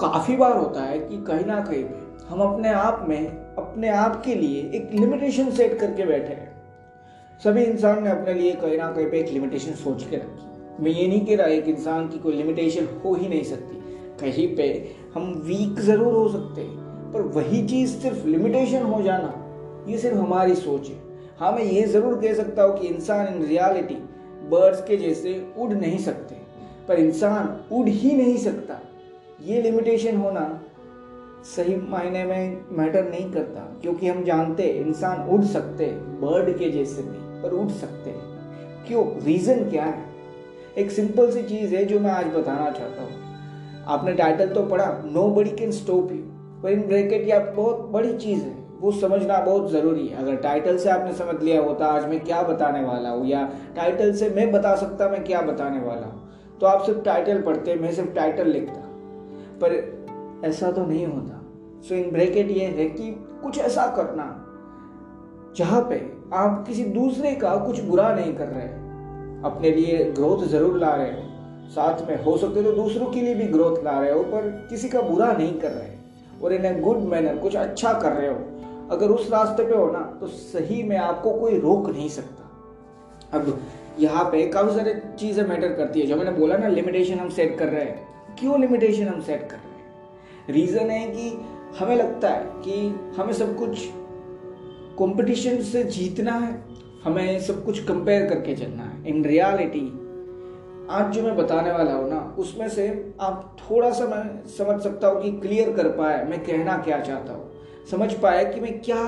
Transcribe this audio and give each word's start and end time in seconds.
काफ़ी 0.00 0.36
बार 0.36 0.56
होता 0.56 0.82
है 0.82 0.98
कि 0.98 1.16
कहीं 1.26 1.44
ना 1.44 1.60
कहीं 1.60 1.84
पे 1.84 2.26
हम 2.26 2.40
अपने 2.42 2.68
आप 2.70 3.04
में, 3.08 3.26
अपने 3.58 3.88
आप 3.90 4.20
के 4.24 4.34
लिए 4.34 4.60
एक 4.74 4.90
लिमिटेशन 4.92 5.50
सेट 5.50 5.78
करके 5.78 6.04
बैठे 6.06 6.32
हैं। 6.32 6.50
सभी 7.40 7.62
इंसान 7.62 8.02
ने 8.04 8.10
अपने 8.10 8.34
लिए 8.34 8.52
कहीं 8.52 8.76
ना 8.78 8.90
कहीं 8.92 9.06
पे 9.06 9.18
एक 9.20 9.32
लिमिटेशन 9.32 9.72
सोच 9.74 10.04
के 10.10 10.16
रखी। 10.16 10.82
मैं 10.82 10.90
ये 10.90 11.06
नहीं 11.08 11.24
कह 11.26 11.36
रहा 11.36 11.46
एक 11.46 11.68
इंसान 11.68 12.08
की 12.08 12.18
कोई 12.18 12.34
लिमिटेशन 12.34 12.88
हो 13.04 13.14
ही 13.14 13.28
नहीं 13.28 13.42
सकती। 13.44 13.76
कहीं 14.20 14.46
पे 14.56 14.68
हम 15.14 15.32
वीक 15.46 15.80
ज़रूर 15.80 16.14
हो 16.14 16.28
सकते 16.28 16.60
हैं, 16.60 17.12
पर 17.12 17.22
वही 17.36 17.66
चीज़ 17.68 17.96
सिर्फ़ 17.98 18.26
लिमिटेशन 18.26 18.82
हो 18.82 19.02
जाना, 19.02 19.32
ये 19.88 19.98
सिर्फ़ 19.98 20.16
हमारी 20.16 20.54
सोच 20.56 20.88
है। 20.88 20.96
हाँ 21.40 21.52
मैं 21.52 21.64
ये 21.64 21.82
ज़रूर 21.86 22.20
कह 22.20 22.34
सकता 22.34 22.62
हूँ 22.62 22.78
कि 22.78 22.86
इंसान 22.86 23.26
इन 23.26 23.42
रियलिटी 23.44 23.94
बर्ड्स 24.50 24.84
के 24.84 24.96
जैसे 24.96 25.34
उड़ 25.58 25.72
नहीं 25.72 25.98
सकते, 26.00 26.34
पर 26.88 26.98
इंसान 26.98 27.58
उड़ 27.72 27.88
ही 27.88 28.14
नहीं 28.14 28.36
सकता। 28.38 28.80
ये 29.38 29.60
लिमिटेशन 29.62 30.16
होना 30.16 30.40
सही 31.46 31.74
मायने 31.88 32.22
में 32.24 32.64
मैटर 32.72 33.04
नहीं 33.04 33.30
करता, 33.32 33.60
क्योंकि 33.82 34.08
हम 34.08 34.22
जानते 34.24 34.62
इंसान 34.62 35.28
उड़ 35.28 35.42
सकते 35.42 35.86
बर्ड 36.22 36.56
के 36.58 36.70
जैसे 36.70 37.02
नहीं, 37.02 37.42
पर 37.42 37.50
उड़ 37.52 37.68
सकते 37.72 38.14
क्यों? 38.88 39.04
रीज़न 39.24 39.68
क्या 39.70 39.84
है? 39.84 40.04
एक 40.78 40.90
सिंपल 40.90 41.30
सी 41.30 41.42
चीज़ 41.44 41.74
है 41.74 41.84
जो 41.84 42.00
मैं 42.00 42.10
आज 42.10 42.26
बताना 42.28 42.70
चाहता 42.70 43.02
हूँ। 43.02 43.84
आपने 43.88 44.12
टाइटल 44.14 44.48
तो 44.48 44.62
पढ़ा 44.64 44.86
no 45.04 45.28
buddy 45.30 45.50
can 45.52 45.70
stop 45.72 46.10
you 46.12 46.18
पर 46.62 46.70
इन 46.70 46.82
ब्रैकेट 46.88 47.28
या 47.28 47.38
बहुत 47.40 47.88
बड़ी 47.92 48.16
चीज़ 48.16 48.42
है, 48.42 48.56
वो 48.80 48.92
समझना 48.92 49.38
बहुत 49.40 49.70
ज़रूरी 49.72 50.06
है। 50.06 50.16
अगर 50.16 50.36
टाइटल 50.38 50.78
से 50.78 50.90
आपने 50.90 51.12
समझ 51.14 51.42
लिया 51.42 51.60
होता, 51.62 51.86
आज 51.86 52.08
मैं 52.08 52.20
क्या 52.20 52.42
बताने 52.44 52.82
वाला 52.84 53.10
हूँ, 53.10 53.26
या 53.26 53.48
टाइटल 53.76 54.12
से 54.14 54.30
मैं 54.30 54.50
बता 54.52 54.74
सकता 54.76 55.08
मैं 55.08 55.24
क्या 55.24 55.40
बताने 55.42 55.80
वाला 55.80 56.06
हूँ 56.06 56.58
तो 56.60 56.66
आप 56.66 56.84
सिर्फ़ 56.84 57.00
टाइटल 57.02 57.42
पढ़ते 57.42 57.74
मैं 57.76 57.92
सिर्फ़ 57.92 58.10
टाइटल 58.12 58.48
लिखता। 58.48 58.84
पर 59.62 60.42
ऐसा 60.46 60.70
तो 60.72 60.84
नहीं 60.86 61.06
होता। 61.06 61.40
सो 61.82 61.94
इन 61.94 62.10
ब्रैकेट 62.10 62.50
ये 62.50 62.64
है 62.66 62.88
कि 62.90 63.10
कुछ 63.42 63.58
ऐसा 63.60 63.86
करना, 63.96 64.24
जहाँ 65.56 65.80
पे 65.90 65.96
आप 66.34 66.64
किसी 66.66 66.84
दूसरे 66.92 67.34
का 67.36 67.56
कुछ 67.58 67.80
बुरा 67.82 68.12
नहीं 68.14 68.34
कर 68.34 68.46
रहे, 68.46 68.68
अपने 69.44 69.70
लिए 69.70 70.04
ग्रोथ 70.12 70.46
ज़रूर 70.46 70.78
ला 70.78 70.94
रहे 70.94 71.10
हो, 71.10 71.22
साथ 71.70 72.06
में 72.08 72.24
हो 72.24 72.36
सकते 72.38 72.62
तो 72.62 72.72
दूसरों 72.72 73.06
के 73.06 73.20
लिए 73.20 73.34
भी 73.34 73.46
ग्रोथ 73.48 73.82
ला 73.84 73.98
रहे 74.00 74.12
हो, 74.12 74.22
पर 74.22 74.48
किसी 74.70 74.88
का 74.88 75.00
बुरा 75.02 75.32
नहीं 75.32 75.58
कर 75.60 75.70
रहे 75.70 75.96
और 76.42 76.52
इन 76.52 76.64
ए 76.64 76.74
गुड 76.80 76.98
मैनर 77.08 77.36
कुछ 77.38 77.56
अच्छा 77.56 77.92
कर 77.94 78.12
रहे 78.12 78.28
हो। 78.28 78.36
अगर 78.90 79.10
उस 79.10 79.30
रास्ते 79.32 79.64
पे 79.64 79.76
हो 79.76 79.90
ना 79.92 80.00
तो 80.20 80.26
सही 80.26 80.82
में 80.82 80.96
आपको 80.98 81.32
कोई 81.32 81.58
रोक 81.60 81.88
नहीं 81.88 82.08
सकता। 82.10 83.38
अब 83.38 83.58
यहाँ 83.98 84.24
पे 84.24 84.46
काफ़ी 84.46 84.74
सारी 84.74 84.92
चीज़ें 85.18 85.46
मैटर 85.46 85.72
करती 85.72 86.00
है। 86.00 86.06
जो 86.06 86.16
मैंने 86.16 86.30
बोला 86.30 86.56
ना 86.56 86.68
लिमिटेशन 86.68 87.18
हम 87.18 87.28
सेट 87.28 87.58
कर 87.58 87.68
रहे 87.68 87.84
हैं। 87.84 88.36
क्यों 88.38 88.60
लिमिटेशन 88.60 89.08
हम 89.08 89.20
सेट 89.20 89.48
कर 89.50 89.56
रहे 89.56 89.74
हैं? 89.74 90.50
रीजन 90.50 90.90
है 90.90 91.06
कि 91.08 91.30
हमें 91.78 91.96
लगता 91.96 92.28
है 92.28 92.44
कि 92.64 92.74
हमें 93.18 93.32
सब 93.32 93.56
कुछ 93.56 93.86
कंपटीशन 94.98 95.62
से 95.62 95.82
जीतना 95.84 96.32
है। 96.32 96.52
हमें 97.04 97.40
सब 97.40 97.64
कुछ 97.64 97.84
कंपेयर 97.84 98.26
करके 98.26 98.54
चलना 98.56 98.82
है। 98.82 99.08
इन 99.08 99.24
रियलिटी 99.24 99.86
आज 100.90 101.12
जो 101.12 101.22
मैं 101.22 101.36
बताने 101.36 101.72
वाला 101.72 101.92
हूँ 101.92 102.08
ना 102.10 102.36
उसमें 102.38 102.68
से 102.68 103.14
आप 103.20 103.56
थोड़ा 103.60 103.90
सा 103.90 104.06
मैं 104.06 104.46
समझ 104.48 104.80
सकता 104.82 105.08
हूँ 105.08 105.22
कि 105.22 105.30
क्लियर 105.30 105.72
कर 105.72 105.88
पाए 105.88 106.24
मैं 106.24 106.44
कहना 106.44 106.76
क्या 106.76 107.00
चाहता 107.00 107.32
हूँ। 107.32 107.86
समझ 107.90 108.12
पाए 108.12 108.44
कि 108.44 108.60
मैं 108.60 108.80
क्या 108.80 109.02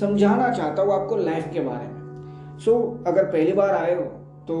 समझाना 0.00 0.50
चाहता 0.52 0.82
हूँ 0.82 0.92
आपको 0.92 1.16
लाइफ 1.16 1.48
के 1.52 1.60
बारे 1.60 1.86
में। 1.86 2.58
सो 2.58 2.70
so, 2.72 3.08
अगर 3.08 3.24
पहली 3.24 3.52
बार 3.52 3.74
आए 3.74 3.94
हो 3.94 4.02
तो 4.48 4.54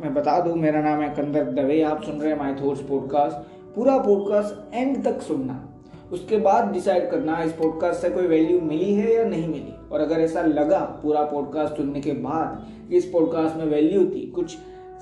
मैं 0.00 0.12
बता 0.14 0.38
दूँ, 0.40 0.54
मेरा 0.56 0.80
नाम 0.82 1.00
है 1.00 1.08
कंदर 1.14 1.50
दवे, 1.52 1.80
आप 1.82 2.02
सुन 2.02 2.20
रहे 2.20 2.30
हैं 2.32 2.38
माई 2.38 2.54
थॉट्स 2.54 2.80
पॉडकास्ट 2.82 3.36
पूरा 3.74 3.96
पॉडकास्ट 3.98 4.74
एंड 4.74 5.02
तक 5.04 5.20
सुनना। 5.22 5.66
उसके 6.12 6.36
बाद 6.38 6.72
डिसाइड 6.72 7.10
करना, 7.10 7.42
इस 7.42 7.52
पॉडकास्ट 7.52 8.00
से 8.00 8.10
कोई 8.10 8.26
वैल्यू 8.26 8.60
मिली 8.60 8.92
है 8.94 9.14
या 9.14 9.24
नहीं 9.24 9.48
मिली। 9.48 9.74
और 9.92 10.00
अगर 10.00 10.20
ऐसा 10.20 10.42
लगा 10.42 10.78
पूरा 11.02 11.22
पॉडकास्ट 11.24 11.76
सुनने 11.76 12.00
के 12.00 12.12
बाद 12.22 12.92
इस 12.92 13.04
पॉडकास्ट 13.12 13.56
में 13.56 13.64
वैल्यू 13.66 14.04
थी, 14.06 14.26
कुछ 14.26 14.56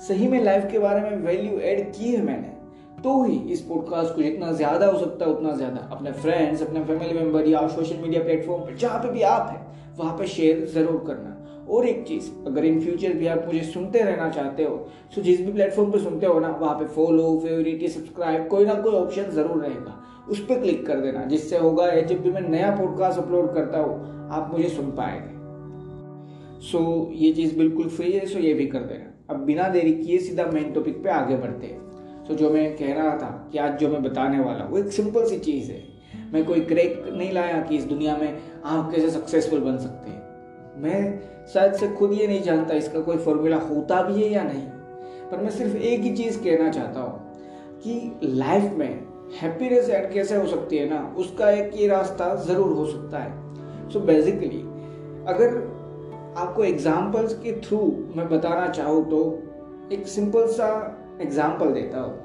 सही 0.07 0.27
में 0.27 0.43
लाइफ 0.43 0.67
के 0.71 0.79
बारे 0.79 1.01
में 1.01 1.17
वैल्यू 1.23 1.59
ऐड 1.61 1.91
की 1.93 2.11
है 2.11 2.21
मैंने 2.23 2.57
तो 3.03 3.21
ही 3.23 3.37
इस 3.53 3.61
पॉडकास्ट 3.61 4.15
को 4.15 4.21
जितना 4.21 4.51
ज़्यादा 4.51 4.85
हो 4.85 4.99
सकता 4.99 5.25
है, 5.25 5.31
उतना 5.31 5.55
ज़्यादा 5.55 5.87
अपने 5.91 6.11
फ्रेंड्स 6.13 6.61
अपने 6.61 6.83
फैमिली 6.83 7.13
मेंबर 7.13 7.47
या 7.47 7.67
सोशल 7.67 7.97
मीडिया 7.97 8.23
प्लेटफॉर्म 8.23 8.63
पर, 8.63 8.75
जहाँ 8.75 8.99
पे 8.99 9.11
भी 9.11 9.21
आप 9.23 9.49
हैं, 9.51 9.65
वहाँ 9.97 10.17
पे 10.17 10.27
शेयर 10.27 10.65
ज़रूर 10.73 11.03
करना। 11.07 11.35
और 11.69 11.85
एक 11.87 12.03
चीज़ 12.07 12.29
अगर 12.47 12.65
इन 12.65 12.79
फ्यूचर 12.81 13.13
भी 13.13 13.27
आप 13.27 13.43
मुझे 13.45 13.63
सुनते 13.63 14.01
रहना 14.01 14.29
चाहते 14.29 14.63
हो 14.63 14.75
तो 15.15 15.21
जिस 15.21 15.41
भी 15.41 15.51
प्लेटफॉर्म 15.51 15.91
पे 15.91 15.99
सुनते 15.99 16.25
हो 16.25 16.39
ना 16.39 16.49
वहाँ 16.61 16.75
पे 16.75 16.85
फॉलो 16.95 17.39
फेवरेट 17.39 17.83
या 17.83 17.89
सब्सक्राइब 17.89 18.47
कोई 18.47 18.65
ना 18.65 18.73
कोई 18.73 18.93
ऑप्शन 18.93 19.29
ज़रूर 19.31 19.61
रहेगा। 19.63 19.95
उस 20.29 20.39
पर 20.45 20.59
क्लिक 20.61 20.85
कर 20.87 20.99
देना 21.01 21.23
जिससे 21.25 21.57
होगा 21.57 21.87
या 21.87 22.01
जब 22.01 22.21
भी 22.21 22.31
मैं 22.31 22.41
नया 22.41 22.75
पॉडकास्ट 22.75 23.19
अपलोड 23.19 23.53
करता 23.53 23.79
हूँ 23.79 24.29
आप 24.31 24.49
मुझे 24.53 24.69
सुन 24.69 24.91
पाएँगे। 24.91 25.37
सो 26.61 26.77
so, 26.77 27.11
ये 27.13 27.31
चीज़ 27.33 27.57
बिल्कुल 27.57 27.89
फ्री 27.89 28.11
है 28.11 28.25
सो 28.25 28.39
ये 28.39 28.53
भी 28.53 28.65
कर 28.65 28.79
देना। 28.79 29.33
अब 29.33 29.45
बिना 29.45 29.67
देरी 29.69 29.93
किए 29.93 30.17
सीधा 30.19 30.45
मेन 30.45 30.71
टॉपिक 30.73 31.03
पे 31.03 31.09
आगे 31.09 31.35
बढ़ते 31.35 31.67
हैं। 31.67 32.25
तो 32.25 32.35
जो 32.35 32.49
मैं 32.49 32.75
कह 32.77 32.93
रहा 32.93 33.15
था 33.17 33.29
कि 33.51 33.57
आज 33.57 33.79
जो 33.79 33.89
मैं 33.89 34.01
बताने 34.03 34.39
वाला 34.39 34.63
हूँ 34.63 34.79
एक 34.79 34.91
सिंपल 34.91 35.25
सी 35.25 35.39
चीज़ 35.39 35.71
है। 35.71 35.83
मैं 36.33 36.43
कोई 36.45 36.61
क्रैक 36.61 37.03
नहीं 37.09 37.31
लाया 37.31 37.61
कि 37.61 37.77
इस 37.77 37.83
दुनिया 37.83 38.17
में 38.17 38.39
आप 38.65 38.91
कैसे 38.91 39.09
सक्सेसफुल 39.09 39.59
बन 39.59 39.77
सकते 39.77 40.09
हैं। 40.09 40.28
मैं 40.79 40.99
शायद 41.53 41.73
से 41.73 41.87
खुद 41.89 42.13
ये 42.13 42.27
नहीं 42.27 42.41
जानता 42.43 42.73
इसका 42.75 42.99
कोई 43.01 43.17
फॉर्मूला 43.19 43.57
होता 43.59 44.01
भी 44.03 44.21
है 44.21 44.29
या 44.29 44.43
नहीं, 44.43 44.65
पर 45.29 45.37
मैं 45.37 45.49
सिर्फ़ 45.51 45.75
एक 45.77 46.01
ही 46.01 46.15
चीज़ 46.15 46.39
कहना 46.43 46.69
चाहता 46.71 47.01
हूँ 47.01 47.81
कि 47.81 48.29
लाइफ 48.35 48.73
में 48.73 49.07
हैप्पीनेस 49.31 49.89
एड 49.89 50.11
कैसे 50.13 50.35
हो 50.35 50.47
सकती 50.47 50.77
है 50.77 50.89
ना, 50.89 51.01
उसका 51.17 51.49
एक 51.51 51.71
ये 51.75 51.87
रास्ता 51.87 52.33
ज़रूर 52.37 52.75
हो 52.75 52.85
सकता 52.85 53.19
है। 53.19 53.89
सो 53.89 53.99
so 53.99 54.05
बेसिकली 54.05 54.59
अगर 55.27 55.57
आपको 56.37 56.63
एग्जाम्पल्स 56.63 57.33
के 57.39 57.51
थ्रू 57.61 57.79
मैं 58.15 58.27
बताना 58.29 58.67
चाहूँ 58.69 59.03
तो 59.09 59.21
एक 59.91 60.07
सिंपल 60.07 60.47
सा 60.47 60.67
एग्ज़ाम्पल 61.21 61.71
देता 61.73 61.99
हूँ। 61.99 62.17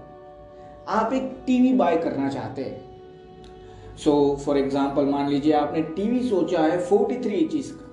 आप 0.90 1.12
एक 1.12 1.30
टीवी 1.46 1.72
बाय 1.74 1.96
करना 1.98 2.28
चाहते 2.28 2.62
हैं। 2.62 3.96
सो 3.96 4.14
फॉर 4.44 4.58
एग्ज़ाम्पल 4.58 5.04
मान 5.06 5.28
लीजिए 5.28 5.52
आपने 5.54 5.82
टीवी 5.96 6.28
सोचा 6.28 6.60
है 6.60 6.78
फोर्टी 6.80 7.16
थ्री 7.20 7.34
इंचज 7.34 7.70
का। 7.70 7.83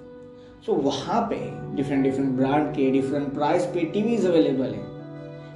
सो 0.66 0.72
so, 0.72 0.84
वहाँ 0.84 1.22
पे 1.30 1.36
डिफरेंट 1.76 2.04
डिफरेंट 2.04 2.30
ब्रांड 2.38 2.68
के 2.74 2.90
डिफरेंट 2.92 3.34
प्राइस 3.34 3.66
पे 3.66 3.84
टीवीज 3.94 4.26
अवेलेबल 4.26 4.74
है। 4.74 4.90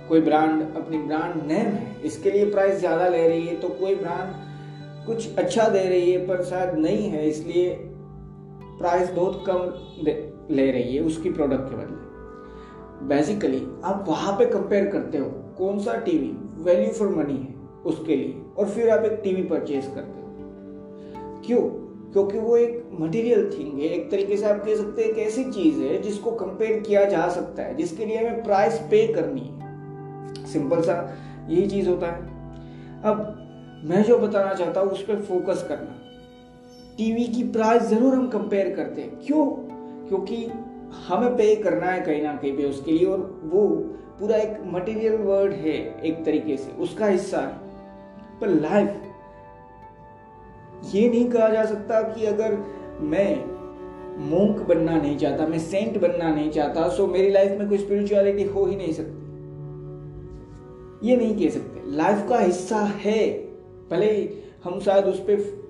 कोई 0.07 0.21
ब्रांड 0.21 0.61
अपनी 0.77 0.97
ब्रांड 0.97 1.35
नेम 1.47 1.67
है 1.67 2.01
इसके 2.05 2.31
लिए 2.31 2.49
प्राइस 2.51 2.79
ज़्यादा 2.79 3.07
ले 3.09 3.27
रही 3.27 3.45
है 3.47 3.55
तो 3.61 3.67
कोई 3.69 3.95
ब्रांड 3.95 5.05
कुछ 5.05 5.37
अच्छा 5.37 5.67
दे 5.69 5.83
रही 5.89 6.11
है 6.11 6.25
पर 6.27 6.43
शायद 6.43 6.77
नहीं 6.79 7.09
है 7.09 7.27
इसलिए 7.29 7.69
प्राइस 8.79 9.11
बहुत 9.11 9.43
कम 9.49 10.03
ले 10.55 10.69
रही 10.71 10.95
है 10.95 11.03
उसकी 11.03 11.29
प्रोडक्ट 11.29 11.69
के 11.69 11.75
बदले। 11.75 13.07
बेसिकली 13.07 13.61
आप 13.83 14.05
वहाँ 14.07 14.33
पे 14.37 14.45
कंपेयर 14.45 14.85
करते 14.87 15.17
हो 15.17 15.29
कौन 15.57 15.79
सा 15.79 15.95
टीवी 16.05 16.31
वैल्यू 16.63 16.91
फॉर 16.93 17.15
मनी 17.15 17.37
है 17.37 17.53
उसके 17.85 18.15
लिए 18.15 18.41
और 18.57 18.69
फिर 18.69 18.89
आप 18.89 19.05
एक 19.05 19.19
टीवी 19.23 19.43
परचेज 19.43 19.85
करते 19.85 20.21
हो। 20.21 21.41
क्यों? 21.45 21.61
क्योंकि 22.15 22.39
वो 22.39 22.57
एक 22.57 22.89
मटेरियल 22.99 23.49
थिंग 23.59 23.79
है। 23.79 23.85
एक 23.85 24.11
तरीके 24.11 24.37
से 24.37 24.45
आप 24.45 24.65
कह 24.65 24.75
सकते 24.75 25.01
हैं 25.01 25.09
एक 25.09 25.17
ऐसी 25.17 25.43
चीज़ 25.43 25.79
है 25.79 26.01
जिसको 26.01 26.31
कंपेयर 26.31 26.79
किया 26.79 27.05
जा 27.05 27.29
सकता 27.29 27.63
है, 27.63 27.75
जिसके 27.75 28.05
लिए 28.05 28.17
हमें 28.17 28.43
प्राइस 28.43 28.73
पे 28.73 29.13
करनी 29.13 29.41
है। 29.41 29.65
सिंपल 30.45 30.81
सा 30.81 31.17
यही 31.49 31.67
चीज़ 31.67 31.89
होता 31.89 32.07
है। 32.07 32.21
अब 33.03 33.41
मैं 33.83 34.03
जो 34.03 34.17
बताना 34.17 34.53
चाहता 34.53 34.79
हूँ, 34.79 34.89
उस 34.89 35.01
पर 35.01 35.21
फोकस 35.21 35.65
करना। 35.69 36.01
टीवी 36.97 37.27
की 37.27 37.43
प्राइस 37.43 37.83
ज़रूर 37.83 38.13
हम 38.15 38.27
कंपेयर 38.27 38.75
करते 38.75 39.01
हैं। 39.01 39.11
क्यों? 39.25 39.45
क्योंकि 40.07 40.47
हमें 41.07 41.33
पे 41.33 41.55
करना 41.55 41.85
है 41.85 42.01
कहीं 42.01 42.23
ना 42.23 42.33
कहीं 42.33 42.57
पे 42.57 42.63
उसके 42.63 42.91
लिए 42.91 43.07
और 43.07 43.41
वो 43.43 43.67
पूरा 44.19 44.35
एक 44.35 44.57
मटेरियल 44.65 45.15
वर्ड 45.15 45.53
है 45.53 46.01
एक 46.01 46.25
तरीके 46.25 46.57
से। 46.57 46.71
उसका 46.71 47.05
हिस्सा 47.05 47.39
है। 47.39 47.59
पर 48.41 48.47
लाइफ 48.47 49.01
ये 50.95 51.09
नहीं 51.09 51.29
कहा 51.29 51.49
जा 51.49 51.65
सकता 51.65 52.01
कि 52.01 52.25
अगर 52.25 52.57
मैं 53.01 53.55
मोंक 54.29 54.67
बनना 54.67 54.97
नहीं 54.97 55.17
चाहता 55.17 55.47
मैं 55.47 55.59
सेंट 55.59 56.01
बनना 56.01 56.35
नहीं 56.35 56.51
चाहता 56.51 56.89
सो 56.89 57.07
मेरी 57.07 57.31
लाइफ 57.31 57.59
में 57.59 57.69
कोई 57.69 57.77
स्पिरिचुअलिटी 57.77 58.43
हो 58.43 58.65
ही 58.65 58.75
नहीं 58.75 58.93
सकती। 58.93 59.25
ये 61.09 61.15
नहीं 61.17 61.35
कह 61.35 61.49
सकते। 61.49 61.81
लाइफ 61.95 62.25
का 62.29 62.39
हिस्सा 62.39 62.77
है। 62.77 63.29
भले 63.91 64.29
हम 64.63 64.79
शायद 64.79 65.05
उस 65.05 65.19
पर 65.19 65.65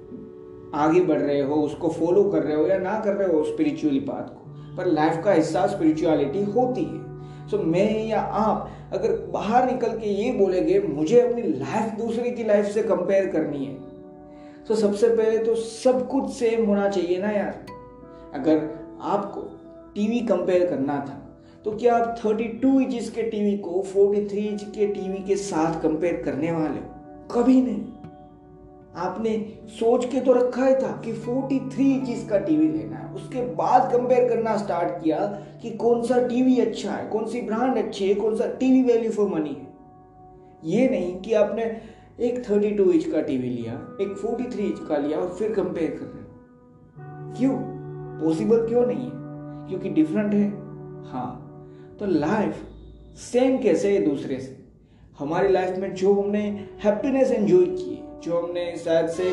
आगे 0.76 1.02
बढ़ 1.02 1.20
रहे 1.20 1.42
हो 1.42 1.56
उसको 1.56 1.90
फॉलो 1.90 2.24
कर 2.24 2.44
रहे 2.44 2.56
हो 2.56 2.68
या 2.68 2.78
ना 2.78 3.00
कर 3.00 3.14
रहे 3.14 3.28
हो 3.28 3.44
स्पिरिचुअली 3.44 4.00
बात 4.00 4.30
को 4.30 4.76
पर 4.78 4.86
लाइफ 4.86 5.22
का 5.26 5.32
हिस्सा 5.32 5.68
स्पिरिचुअलिटी 5.68 6.44
होती 6.44 6.84
है। 6.84 7.06
सो 7.48 7.58
so, 7.58 7.64
मैं 7.64 8.08
या 8.08 8.20
आप 8.20 8.70
अगर 8.94 9.12
बाहर 9.32 9.72
निकल 9.72 9.88
के 9.88 10.10
ये 10.10 10.32
बोलेंगे 10.32 10.80
मुझे 10.80 11.20
अपनी 11.22 11.42
लाइफ 11.42 11.94
दूसरे 11.94 12.32
की 12.32 12.44
लाइफ 12.44 12.66
से 12.66 12.84
कंपेयर 12.84 13.28
करनी 13.28 13.66
है। 13.66 13.95
तो 14.68 14.76
सबसे 14.76 15.08
पहले 15.10 15.38
तो 15.38 15.56
सब 15.56 16.08
कुछ 16.08 16.32
सेम 16.34 16.66
होना 16.66 16.88
चाहिए 16.90 17.18
ना 17.18 17.32
यार। 17.32 17.66
अगर 18.34 18.58
आपको 19.04 19.42
टीवी 19.96 20.20
कंपेयर 20.28 20.66
करना 20.70 20.96
था 21.00 21.22
तो 21.66 21.72
क्या 21.72 21.96
आप 21.96 22.18
32 22.18 22.94
इंच 22.94 23.10
के 23.10 23.24
टीवी 23.24 23.58
को 23.58 23.84
43 23.88 24.34
इंच 24.34 24.64
के 24.76 24.88
टीवी 24.88 25.24
के 25.24 25.36
साथ 25.36 25.82
कंपेयर 25.82 26.22
करने 26.26 26.52
वाले 26.52 26.80
कभी 27.32 27.62
नहीं। 27.62 27.84
आपने 28.98 29.32
सोच 29.70 30.06
के 30.06 30.20
तो 30.20 30.34
रखा 30.34 30.66
ही 30.66 30.76
था 30.76 30.92
कि 31.06 31.14
43 31.22 32.10
इंच 32.10 32.28
का 32.30 32.38
टीवी 32.40 32.68
लेना 32.68 32.98
है। 32.98 33.14
उसके 33.14 33.42
बाद 33.56 33.92
कंपेयर 33.92 34.30
करना 34.30 34.56
स्टार्ट 34.58 35.04
किया 35.04 35.26
कि 35.62 35.70
कौन 35.72 36.04
सा 36.04 36.22
टीवी 36.28 36.60
अच्छा 36.60 36.92
है, 36.92 37.08
कौन 37.10 37.26
सी 37.26 37.42
ब्रांड 37.42 37.78
अच्छी 37.78 38.08
है, 38.10 38.16
कौन 38.16 38.36
सा 38.36 38.48
टीवी 38.60 38.84
वैल्यू 38.84 39.12
फॉर 39.12 39.28
मनी 39.30 39.50
है। 39.50 39.74
ये 40.66 40.88
नहीं 40.90 41.16
कि 41.22 41.34
आपने 41.34 41.66
एक 42.20 42.44
32 42.44 42.92
इंच 42.92 43.06
का 43.06 43.22
टीवी 43.22 43.50
लिया, 43.50 43.74
एक 44.02 44.16
43 44.18 44.60
इंच 44.60 44.80
का 44.90 44.98
लिया 44.98 45.18
और 45.18 45.30
फिर 45.30 45.54
कंपेयर 45.54 45.92
कर 45.92 46.06
रहे 46.06 46.22
हो। 46.22 47.34
क्यों? 47.34 47.56
पॉसिबल 48.22 48.68
क्यों 48.68 48.86
नहीं 48.88 49.06
है? 49.06 49.12
क्योंकि 49.70 49.90
डिफरेंट 49.90 50.34
है। 50.34 50.50
हाँ 51.12 51.42
तो 52.00 52.06
लाइफ 52.06 52.56
सेम 53.16 53.58
कैसे 53.58 53.92
है 53.94 54.06
दूसरे 54.10 54.40
से? 54.40 54.66
हमारी 55.20 55.52
लाइफ 55.52 55.78
में 55.78 55.94
जो 55.94 56.14
हमने 56.14 56.68
हैप्पीनेस 56.84 57.32
एंजॉय 57.32 57.66
की 57.66 58.04
जो 58.24 58.40
हमने 58.40 58.76
शायद 58.78 59.08
से 59.08 59.32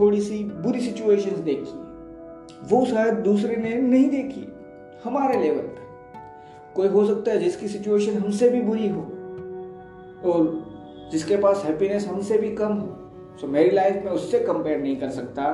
थोड़ी 0.00 0.20
सी 0.20 0.44
बुरी 0.44 0.80
सिचुएशंस 0.80 1.38
देखी, 1.38 1.78
वो 2.68 2.84
शायद 2.86 3.14
दूसरे 3.14 3.56
ने 3.56 3.74
नहीं 3.74 4.08
देखी, 4.10 4.46
हमारे 5.04 5.42
लेवल 5.42 5.62
पे। 5.62 5.82
कोई 6.74 6.88
हो 6.88 7.06
सकता 7.06 7.30
है 7.30 7.38
जिसकी 7.38 7.68
सिचुएशन 7.68 8.18
हमसे 8.18 8.48
भी 8.48 8.60
बुरी 8.60 8.88
हो 8.88 9.10
और 10.26 11.08
जिसके 11.12 11.36
पास 11.36 11.62
हैप्पीनेस 11.64 12.06
हमसे 12.06 12.38
भी 12.38 12.50
कम 12.50 12.72
हो 12.72 13.00
सो 13.40 13.46
मेरी 13.46 13.70
लाइफ 13.70 13.94
में 14.04 14.10
उससे 14.12 14.38
कंपेयर 14.38 14.78
नहीं 14.78 14.96
कर 14.96 15.08
सकता, 15.10 15.44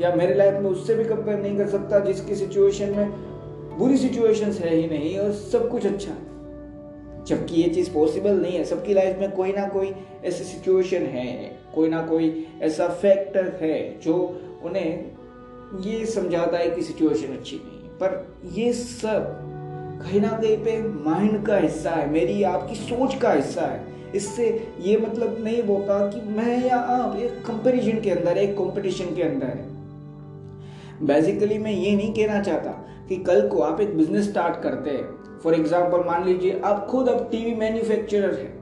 या 0.00 0.14
मेरी 0.14 0.34
लाइफ 0.34 0.54
में 0.54 0.70
उससे 0.70 0.94
भी 0.94 1.04
कंपेयर 1.04 1.38
नहीं 1.38 1.56
कर 1.58 1.66
सकता, 1.66 1.98
जिसकी 1.98 2.34
सिचुएशन 2.34 2.90
में 2.90 3.10
बुरी 3.78 3.96
सिचुएशंस 3.96 4.58
है 4.60 4.74
ही 4.74 4.88
नहीं 4.88 5.18
और 5.18 5.32
सब 5.32 5.68
कुछ 5.70 5.86
अच्छा 5.86 6.10
है। 6.10 7.24
जबकि 7.24 7.62
ये 7.62 7.68
चीज़ 7.68 7.92
पॉसिबल 7.94 8.30
नहीं 8.30 8.52
है, 8.52 8.64
सबकी 8.64 8.94
लाइफ 8.94 9.18
में 9.18 9.30
कोई 9.30 9.52
ना 9.52 9.66
कोई 9.68 9.94
ऐसी 10.24 10.44
सिचुएशन 10.44 11.02
है, 11.06 11.58
कोई 11.74 11.88
ना 11.88 12.02
कोई 12.06 12.46
ऐसा 12.62 12.88
फैक्टर 12.88 13.52
है 13.62 14.00
जो 14.00 14.14
उन्हें 14.64 15.16
ये 15.80 16.04
समझाता 16.06 16.58
है 16.58 16.70
कि 16.70 16.82
सिचुएशन 16.82 17.32
अच्छी 17.32 17.56
नहीं 17.56 17.82
है। 17.82 17.88
पर 17.98 18.26
ये 18.52 18.72
सब 18.72 19.36
कहीं 20.02 20.20
ना 20.20 20.28
कहीं 20.28 20.56
पे 20.56 20.80
माइंड 20.82 21.46
का 21.46 21.56
हिस्सा 21.56 21.90
है, 21.90 22.10
मेरी 22.10 22.42
आपकी 22.42 22.74
सोच 22.74 23.14
का 23.14 23.32
हिस्सा 23.32 23.66
है। 23.66 23.97
इससे 24.14 24.72
ये 24.80 24.96
मतलब 24.96 25.36
नहीं 25.44 25.62
होता 25.62 26.10
कि 26.10 26.20
मैं 26.20 26.66
या 26.66 26.76
आप 26.76 27.16
एक 27.16 27.30
कंपैरिजन 27.30 28.00
के 28.00 28.10
अंदर, 28.10 28.38
एक 28.38 28.58
कंपटीशन 28.58 29.14
के 29.14 29.22
अंदर 29.22 29.46
है। 29.46 29.68
बेसिकली 31.06 31.58
मैं 31.58 31.72
ये 31.72 31.96
नहीं 31.96 32.14
कहना 32.14 32.42
चाहता 32.42 32.70
कि 33.08 33.16
कल 33.16 33.48
को 33.48 33.60
आप 33.60 33.80
एक 33.80 33.96
बिज़नेस 33.96 34.30
स्टार्ट 34.30 34.62
करते 34.62 34.90
हैं। 34.90 35.38
फॉर 35.38 35.54
एग्ज़ाम्पल 35.54 36.04
मान 36.06 36.24
लीजिए, 36.24 36.60
आप 36.64 36.86
खुद 36.86 37.08
अब 37.08 37.28
टीवी 37.30 37.54
मैन्युफैक्चरर 37.54 38.34
है। 38.34 38.58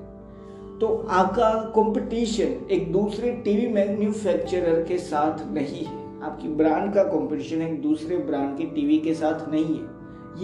तो 0.78 1.06
आपका 1.10 1.52
कंपटीशन 1.52 2.66
एक 2.70 2.92
दूसरे 2.92 3.32
टीवी 3.32 3.68
मैन्युफैक्चरर 3.68 4.82
के 4.82 4.98
साथ 4.98 5.52
नहीं 5.52 5.84
है। 5.84 6.22
आपकी 6.22 6.48
ब्रांड 6.48 6.94
का 6.94 7.02
कंपटीशन 7.02 7.62
एक 7.62 7.82
दूसरे 7.82 8.16
ब्रांड 8.16 8.58
के 8.58 8.64
टीवी 8.64 8.98
के 8.98 9.14
साथ 9.14 9.52
नहीं 9.52 9.64
है। 9.64 9.96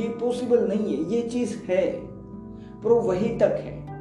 ये 0.03 0.09
पॉसिबल 0.09 0.59
नहीं 0.59 0.97
है। 0.97 1.15
ये 1.15 1.23
चीज़ 1.23 1.57
है। 1.59 1.91
पर 2.85 2.91
वही 2.91 3.29
तक 3.29 3.57
है। 3.61 3.92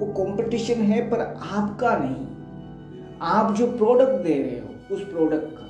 वो 0.00 0.06
कंपटीशन 0.06 0.74
है, 0.74 1.10
पर 1.10 1.20
आपका 1.52 1.96
नहीं। 1.96 2.26
आप 3.22 3.54
जो 3.54 3.66
प्रोडक्ट 3.66 4.24
दे 4.24 4.34
रहे 4.34 4.60
हो, 4.60 4.94
उस 4.94 5.12
प्रोडक्ट 5.12 5.58
का। 5.58 5.66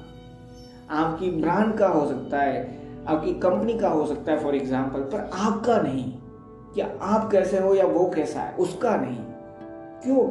आपकी 0.91 1.31
ब्रांड 1.31 1.75
का 1.75 1.89
हो 1.89 2.09
सकता 2.09 2.39
है, 2.39 2.79
आपकी 3.07 3.33
कंपनी 3.33 3.79
का 3.79 3.89
हो 3.89 4.07
सकता 4.07 4.33
है 4.33 4.41
फॉर 4.41 4.55
एग्ज़ाम्पल 4.55 5.01
पर 5.01 5.31
आपका 5.35 5.81
नहीं। 5.81 6.13
या 6.77 6.91
आप 7.01 7.31
कैसे 7.31 7.59
हो, 7.59 7.75
या 7.75 7.87
वो 7.87 8.11
कैसा 8.15 8.41
है, 8.41 8.57
उसका 8.57 8.97
नहीं। 8.97 9.19
क्यों? 10.03 10.29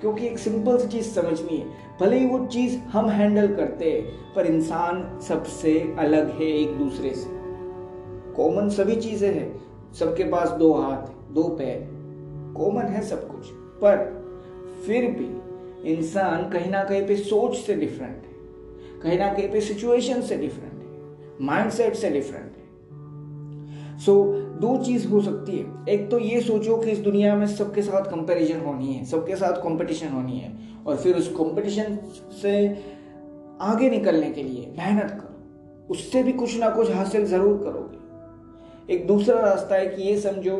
क्योंकि 0.00 0.26
एक 0.26 0.38
सिंपल 0.38 0.78
सी 0.78 0.88
चीज़ 0.88 1.06
समझनी 1.06 1.56
है 1.56 1.66
भले 2.00 2.18
ही 2.18 2.26
वो 2.26 2.46
चीज़ 2.46 2.78
हम 2.78 3.08
हैंडल 3.08 3.54
करते 3.54 3.92
हैं 3.92 4.34
पर 4.34 4.46
इंसान 4.46 5.20
सबसे 5.20 5.96
अलग 5.98 6.30
है 6.30 6.44
एक 6.44 6.78
दूसरे 6.78 7.10
से। 7.10 7.30
कॉमन 8.32 8.68
सभी 8.68 8.96
चीज़ें 8.96 9.34
हैं। 9.34 9.60
सबके 9.94 10.24
पास 10.24 10.50
दो 10.50 10.72
हाथ, 10.74 11.32
दो 11.34 11.42
पैर। 11.42 11.99
कॉमन 12.54 12.86
है 12.86 13.02
सब 13.02 13.26
कुछ 13.28 13.50
पर 13.82 13.96
फिर 14.86 15.10
भी 15.10 15.92
इंसान 15.92 16.48
कहीं 16.50 16.70
ना 16.70 16.82
कहीं 16.84 17.06
पे 17.06 17.16
सोच 17.16 17.56
से 17.56 17.74
डिफरेंट 17.74 18.24
है 18.24 19.00
कहीं 19.02 19.18
ना 19.18 19.32
कहीं 19.34 19.48
पे 19.48 19.60
सिचुएशन 19.60 20.20
से 20.20 20.36
डिफरेंट 20.36 20.72
है 20.72 21.46
माइंडसेट 21.46 21.94
से 21.94 22.10
डिफरेंट 22.10 22.44
है। 22.44 22.58
सो 23.98 24.12
so, 24.12 24.60
दो 24.60 24.76
चीज़ 24.84 25.06
हो 25.08 25.20
सकती 25.20 25.58
है। 25.58 25.84
एक 25.88 26.10
तो 26.10 26.18
ये 26.18 26.40
सोचो 26.40 26.76
कि 26.76 26.90
इस 26.90 26.98
दुनिया 26.98 27.34
में 27.36 27.46
सबके 27.46 27.82
साथ 27.82 28.10
कंपैरिजन 28.10 28.60
होनी 28.60 28.92
है 28.92 29.04
सबके 29.04 29.36
साथ 29.36 29.62
कंपटीशन 29.62 30.08
होनी 30.08 30.38
है 30.38 30.52
और 30.86 30.96
फिर 30.96 31.16
उस 31.16 31.28
कंपटीशन 31.28 31.98
से 32.42 32.52
आगे 33.60 33.90
निकलने 33.90 34.30
के 34.30 34.42
लिए 34.42 34.72
मेहनत 34.78 35.10
करो। 35.10 35.88
उससे 35.90 36.22
भी 36.22 36.32
कुछ 36.32 36.58
ना 36.58 36.68
कुछ 36.70 36.90
हासिल 36.90 37.24
ज़रूर 37.24 37.56
करोगे। 37.58 38.94
एक 38.94 39.06
दूसरा 39.06 39.40
रास्ता 39.40 39.74
है 39.74 39.86
कि 39.86 40.02
ये 40.02 40.20
समझो 40.20 40.56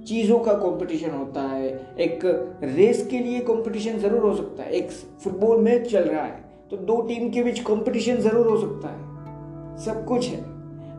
चीज़ों 0.00 0.38
का 0.38 0.52
कंपटीशन 0.56 1.10
होता 1.10 1.42
है। 1.42 1.68
एक 2.00 2.20
रेस 2.64 3.06
के 3.10 3.18
लिए 3.18 3.40
कंपटीशन 3.42 3.98
ज़रूर 3.98 4.20
हो 4.20 4.34
सकता 4.36 4.62
है। 4.62 4.70
एक 4.72 4.90
फुटबॉल 4.90 5.60
मैच 5.60 5.90
चल 5.90 6.04
रहा 6.04 6.24
है 6.24 6.48
तो 6.70 6.76
दो 6.78 7.00
टीम 7.02 7.30
के 7.30 7.42
बीच 7.42 7.60
कंपटीशन 7.62 8.16
ज़रूर 8.18 8.46
हो 8.46 8.56
सकता 8.58 8.88
है। 8.88 9.76
सब 9.84 10.04
कुछ 10.06 10.28
है 10.28 10.42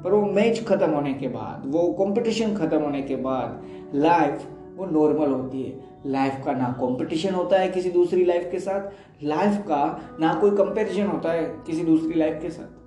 पर 0.04 0.12
वो 0.12 0.22
मैच 0.32 0.64
ख़त्म 0.66 0.90
होने 0.90 1.14
के 1.14 1.28
बाद 1.30 1.64
वो 1.68 1.88
कंपटीशन 1.96 2.56
ख़त्म 2.56 2.82
होने 2.82 3.02
के 3.02 3.16
बाद 3.18 3.62
लाइफ 3.96 4.48
वो 4.76 4.86
नॉर्मल 4.88 5.32
होती 5.32 5.62
है। 5.64 5.90
लाइफ 6.08 6.42
का 6.46 6.54
ना 6.54 6.68
कंपटीशन 6.80 7.34
होता 7.34 7.60
है 7.60 7.68
किसी 7.70 7.90
दूसरी 7.92 8.24
लाइफ 8.26 8.48
के 8.52 8.60
साथ 8.60 9.24
लाइफ 9.24 9.58
का 9.68 9.84
ना 10.20 10.34
कोई 10.34 10.52
कंपैरिजन 10.58 11.08
होता 11.08 11.32
है 11.32 11.44
किसी 11.68 11.84
दूसरी 11.84 12.20
लाइफ 12.20 12.40
के 12.42 12.50
साथ। 12.50 12.80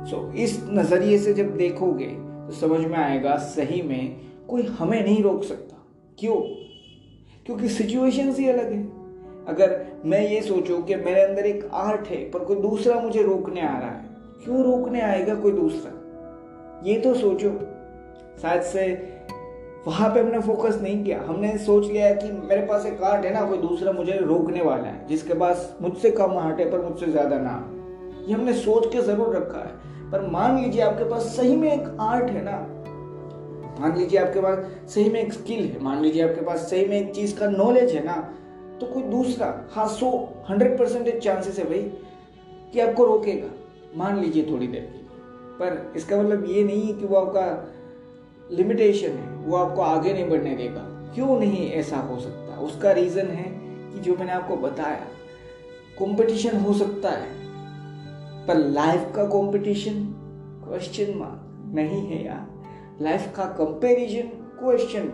सो 0.00 0.16
so, 0.16 0.34
इस 0.36 0.60
नज़रिए 0.68 1.18
से 1.18 1.32
जब 1.34 1.56
देखोगे 1.56 2.06
तो 2.06 2.52
समझ 2.56 2.80
में 2.80 2.96
आएगा 2.98 3.36
सही 3.48 3.80
में 3.82 4.29
कोई 4.50 4.62
हमें 4.62 5.02
नहीं 5.04 5.22
रोक 5.22 5.44
सकता। 5.44 5.76
क्यों? 6.18 6.36
क्योंकि 7.46 7.68
सिचुएशन 7.68 8.30
ही 8.30 8.48
अलग 8.48 8.72
है। 8.72 8.82
अगर 9.46 9.80
मैं 10.06 10.20
ये 10.28 10.40
सोचूं 10.42 10.80
कि 10.82 10.94
मेरे 10.94 11.20
अंदर 11.20 11.46
एक 11.46 11.68
आर्ट 11.72 12.08
है, 12.08 12.30
पर 12.30 12.38
कोई 12.38 12.56
दूसरा 12.56 13.00
मुझे 13.00 13.22
रोकने 13.22 13.60
आ 13.60 13.78
रहा 13.78 13.90
है, 13.90 14.04
क्यों 14.44 14.62
रोकने 14.64 15.00
आएगा 15.00 15.34
कोई 15.34 15.52
दूसरा? 15.52 15.92
ये 16.84 16.98
तो 17.00 17.14
सोचो। 17.14 17.50
शायद 18.42 18.62
से 18.62 18.84
वहाँ 19.86 20.08
पे 20.14 20.20
हमने 20.20 20.38
फोकस 20.38 20.78
नहीं 20.82 21.04
किया। 21.04 21.20
हमने 21.20 21.56
सोच 21.58 21.86
लिया 21.86 22.14
कि 22.14 22.30
मेरे 22.32 22.62
पास 22.66 22.86
एक 22.86 23.02
आर्ट 23.02 23.24
है 23.24 23.32
ना, 23.34 23.44
कोई 23.46 23.58
दूसरा 23.58 23.92
मुझे 23.92 24.12
रोकने 24.12 24.62
वाला 24.62 24.88
है, 24.88 25.06
जिसके 25.06 25.34
पास 25.34 25.76
मुझसे 25.82 26.10
कम 26.10 26.36
आर्ट 26.38 26.60
है, 26.60 26.70
पर 26.70 26.80
मुझसे 26.80 27.06
ज़्यादा 27.06 27.38
ना 27.38 27.54
ये 28.28 28.34
हमने 28.34 28.52
सोच 28.52 28.92
के 28.92 29.02
ज़रूर 29.02 29.36
रखा 29.36 29.58
है। 29.58 30.10
पर 30.10 30.28
मान 30.30 30.58
लीजिए 30.62 30.82
आपके 30.82 31.04
पास 31.04 31.22
सही 31.36 31.56
में 31.56 31.72
एक 31.72 31.96
आर्ट 32.00 32.30
है 32.30 32.42
ना 32.44 32.56
मान 33.80 33.96
लीजिए 33.98 34.18
आपके 34.20 34.40
पास 34.40 34.92
सही 34.94 35.10
में 35.10 35.20
एक 35.20 35.32
स्किल 35.32 35.64
है, 35.64 35.82
मान 35.82 36.02
लीजिए 36.02 36.22
आपके 36.22 36.44
पास 36.44 36.68
सही 36.70 36.84
में 36.86 37.00
एक 37.00 37.14
चीज़ 37.14 37.38
का 37.38 37.48
नॉलेज 37.48 37.94
है 37.94 38.04
ना 38.04 38.16
तो 38.80 38.86
कोई 38.86 39.02
दूसरा 39.04 39.46
हाँ 39.72 39.86
सो 39.88 40.10
हंड्रेड 40.50 40.78
परसेंटेज 40.78 41.22
चांसेस 41.22 41.58
है 41.58 41.64
भाई 41.64 41.82
कि 42.72 42.80
आपको 42.80 43.04
रोकेगा। 43.04 43.50
मान 43.96 44.18
लीजिए 44.20 44.46
थोड़ी 44.50 44.66
देर 44.66 44.80
के 44.82 44.98
पर 45.58 45.92
इसका 45.96 46.20
मतलब 46.22 46.44
ये 46.48 46.62
नहीं 46.64 46.82
है 46.82 46.92
कि 46.92 47.06
वो 47.06 47.16
आपका 47.16 47.44
लिमिटेशन 48.50 49.10
है, 49.10 49.34
वो 49.36 49.56
आपको 49.56 49.82
आगे 49.82 50.12
नहीं 50.12 50.28
बढ़ने 50.28 50.54
देगा। 50.56 50.80
क्यों 51.14 51.38
नहीं 51.38 51.70
ऐसा 51.72 51.96
हो 51.98 52.18
सकता? 52.20 52.58
उसका 52.60 52.92
रीजन 52.92 53.26
है 53.28 53.44
कि 53.92 54.00
जो 54.00 54.14
मैंने 54.16 54.32
आपको 54.32 54.56
बताया 54.58 55.06
कंपटीशन 55.98 56.56
हो 56.56 56.72
सकता 56.74 57.10
है, 57.10 57.28
पर 58.46 58.56
लाइफ 58.70 59.12
का 59.16 59.24
कंपटीशन 59.28 60.04
क्वेश्चन 60.64 61.18
मार्क 61.18 61.74
नहीं 61.74 62.06
है 62.06 62.24
यार। 62.24 62.49
लाइफ 63.00 63.32
का 63.36 63.44
कंपैरिजन 63.58 64.28
क्वेश्चन 64.58 65.10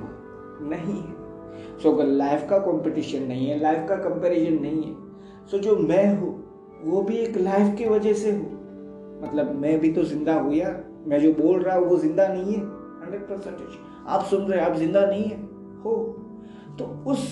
नहीं 0.62 1.00
है। 1.02 1.78
सो 1.78 1.90
अगर 1.92 2.06
लाइफ 2.06 2.46
का 2.50 2.58
कंपटीशन 2.58 3.22
नहीं 3.22 3.46
है 3.46 3.58
लाइफ 3.60 3.88
का 3.88 3.96
कंपैरिजन 3.96 4.58
नहीं 4.62 4.82
है 4.82 5.46
सो 5.46 5.58
जो 5.58 5.76
मैं 5.78 6.06
हूँ 6.16 6.32
वो 6.84 7.02
भी 7.02 7.16
एक 7.16 7.36
लाइफ 7.36 7.76
की 7.78 7.84
वजह 7.84 8.12
से 8.14 8.30
हूँ। 8.30 9.20
मतलब 9.22 9.54
मैं 9.54 9.78
भी 9.80 9.92
तो 9.92 10.02
ज़िंदा 10.04 10.34
हूँ 10.34 10.54
यार। 10.54 10.84
मैं 11.06 11.20
जो 11.20 11.32
बोल 11.32 11.62
रहा 11.62 11.76
हूँ 11.76 11.86
वो 11.86 11.96
ज़िंदा 11.96 12.26
नहीं 12.28 12.54
है। 12.54 12.60
हंड्रेड 12.60 13.22
परसेंटेज 13.22 13.78
आप 14.06 14.24
सुन 14.24 14.42
रहे 14.42 14.60
हैं 14.60 14.66
आप 14.66 14.76
ज़िंदा 14.76 15.06
नहीं 15.06 15.24
है। 15.24 15.36
हो। 15.84 15.94
तो 16.78 16.84
उस 17.10 17.22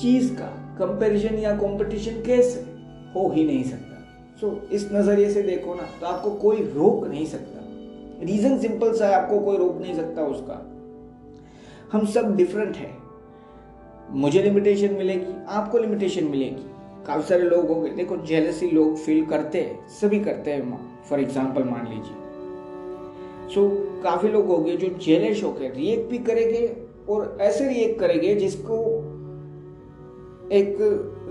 चीज़ 0.00 0.34
का 0.34 0.46
कंपैरिजन 0.78 1.34
या 1.34 1.56
कंपटीशन 1.56 2.22
कैसे? 2.22 2.60
हो 3.14 3.28
ही 3.30 3.44
नहीं 3.44 3.64
सकता। 3.64 4.36
सो 4.40 4.46
so, 4.46 4.72
इस 4.72 4.88
नज़रिए 4.92 5.30
से 5.30 5.42
देखो 5.42 5.74
ना 5.74 5.82
तो 6.00 6.06
आपको 6.06 6.30
कोई 6.30 6.62
रोक 6.68 7.06
नहीं 7.06 7.26
सकता। 7.26 7.53
रीजन 8.22 8.58
सिंपल 8.58 8.92
सा 8.92 9.08
है 9.08 9.14
आपको 9.14 9.38
कोई 9.40 9.56
रोक 9.56 9.80
नहीं 9.80 9.94
सकता 9.94 10.22
उसका। 10.22 10.60
हम 11.92 12.06
सब 12.06 12.36
डिफरेंट 12.36 12.76
है। 12.76 12.92
मुझे 14.10 14.42
लिमिटेशन 14.42 14.94
मिलेगी 14.94 15.34
आपको 15.48 15.78
लिमिटेशन 15.78 16.24
मिलेगी। 16.24 16.64
काफ़ी 17.06 17.22
सारे 17.22 17.42
लोग 17.42 17.68
होंगे 17.68 17.90
देखो 17.90 18.16
जेलसी 18.16 18.70
लोग 18.70 18.96
फील 18.96 19.24
करते 19.26 19.60
हैं 19.60 19.88
सभी 19.90 20.20
करते 20.20 20.52
हैं 20.52 20.78
फॉर 21.08 21.20
एग्ज़ाम्पल 21.20 21.64
मान 21.64 21.86
लीजिए। 21.86 22.22
सो 23.54 23.60
so, 23.60 24.02
काफ़ी 24.02 24.28
लोग 24.28 24.46
होंगे 24.46 24.76
जो 24.76 24.88
जेलस 24.98 25.42
होकर 25.42 25.74
रिएक्ट 25.74 26.10
भी 26.10 26.18
करेंगे 26.18 26.66
और 27.08 27.36
ऐसे 27.40 27.68
रिएक्ट 27.68 28.00
करेंगे 28.00 28.34
जिसको 28.34 28.76
एक 30.52 30.76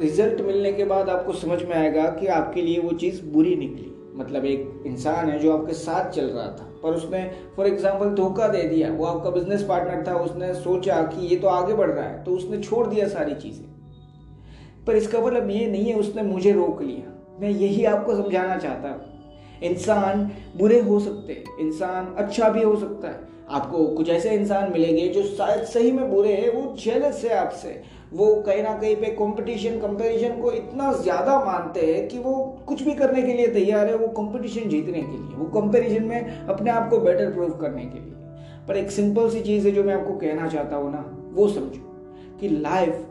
रिज़ल्ट 0.02 0.42
मिलने 0.42 0.72
के 0.74 0.86
बाद 0.86 1.10
आपको 1.10 1.34
समझ 1.34 1.62
में 1.64 1.76
आएगा 1.76 2.04
कि 2.10 2.28
आपके 2.28 2.62
लिए 2.62 2.80
वो 2.80 2.92
चीज़ 2.92 3.22
बुरी 3.26 3.56
निकली। 3.56 3.92
मतलब 4.16 4.46
एक 4.46 4.84
इंसान 4.88 5.30
है 5.30 5.40
जो 5.40 5.58
आपके 5.58 5.74
साथ 5.74 6.10
चल 6.12 6.26
रहा 6.26 6.48
था। 6.48 6.73
पर 6.84 6.94
उसने 6.94 7.24
फॉर 7.56 7.68
एग्ज़ाम्पल 7.68 8.10
धोखा 8.16 8.48
दे 8.48 8.64
दिया। 8.66 8.92
वो 8.92 9.06
आपका 9.06 9.30
बिज़नेस 9.32 9.64
पार्टनर 9.64 10.04
था, 10.08 10.16
उसने 10.16 10.54
सोचा 10.56 11.02
कि 11.06 11.28
ये 11.28 11.36
तो 11.36 11.48
आगे 11.50 11.74
बढ़ 11.74 11.90
रहा 11.90 12.06
है 12.06 12.24
तो 12.24 12.32
उसने 12.32 12.58
छोड़ 12.60 12.86
दिया 12.88 13.08
सारी 13.10 13.36
चीज़ें। 13.36 13.66
पर 14.86 14.96
इसका 14.96 15.20
मतलब 15.20 15.50
ये 15.50 15.66
नहीं 15.68 15.86
है 15.86 15.96
उसने 15.96 16.24
मुझे 16.24 16.52
रोक 16.52 16.82
लिया। 16.82 17.12
मैं 17.42 17.50
यही 17.50 17.86
आपको 17.88 18.16
समझाना 18.16 18.58
चाहता 18.58 18.90
हूँ। 18.90 19.12
इंसान 19.64 20.30
बुरे 20.58 20.80
हो 20.82 21.00
सकते 21.00 21.34
हैं, 21.34 21.58
इंसान 21.60 22.14
अच्छा 22.18 22.50
भी 22.50 22.64
हो 22.64 22.76
सकता 22.76 23.08
है। 23.08 23.32
आपको 23.52 23.86
कुछ 23.88 24.10
ऐसे 24.10 24.30
इंसान 24.32 24.72
मिलेंगे 24.72 25.08
जो 25.10 25.24
शायद 25.24 25.64
सही 25.66 25.92
में 25.92 26.10
बुरे 26.12 26.34
हैं, 26.34 26.50
वो 26.50 26.76
जेलस 26.76 27.24
है 27.26 27.36
आपसे। 27.38 27.82
वो 28.14 28.36
कहीं 28.36 28.64
ना 28.64 28.74
कहीं 28.78 28.96
पे 28.96 29.06
कंपटीशन 29.06 29.80
कंपैरिजन 29.80 30.42
को 30.42 30.52
इतना 30.52 30.94
ज़्यादा 30.94 31.40
मानते 31.46 31.80
हैं 31.80 32.08
कि 32.08 32.20
वो 32.20 32.34
कुछ 32.68 32.82
भी 32.84 32.94
करने 32.94 33.22
के 33.22 33.34
लिए 33.34 33.48
तैयार 33.48 33.88
है, 33.88 33.96
वो 33.96 34.08
कंपटीशन 34.08 34.70
जीतने 34.70 35.02
के 35.02 35.18
लिए, 35.18 35.36
वो 35.36 35.62
कंपैरिजन 35.62 36.04
में 36.04 36.46
अपने 36.48 36.72
आप 36.72 36.90
को 36.90 36.98
बेटर 36.98 37.32
प्रूव 37.32 37.50
करने 37.50 37.86
के 37.86 38.00
लिए। 38.00 38.14
पर 38.68 38.78
एक 38.78 38.92
सिंपल 38.92 39.30
सी 39.30 39.42
चीज़ 39.42 39.68
है 39.68 39.74
जो 39.74 39.84
मैं 39.84 39.94
आपको 39.94 40.14
कहना 40.14 40.48
चाहता 40.48 40.76
हूँ 40.76 40.92
ना, 40.92 41.30
वो 41.34 41.48
समझो 41.48 42.38
कि 42.40 42.50
लाइफ 42.50 43.06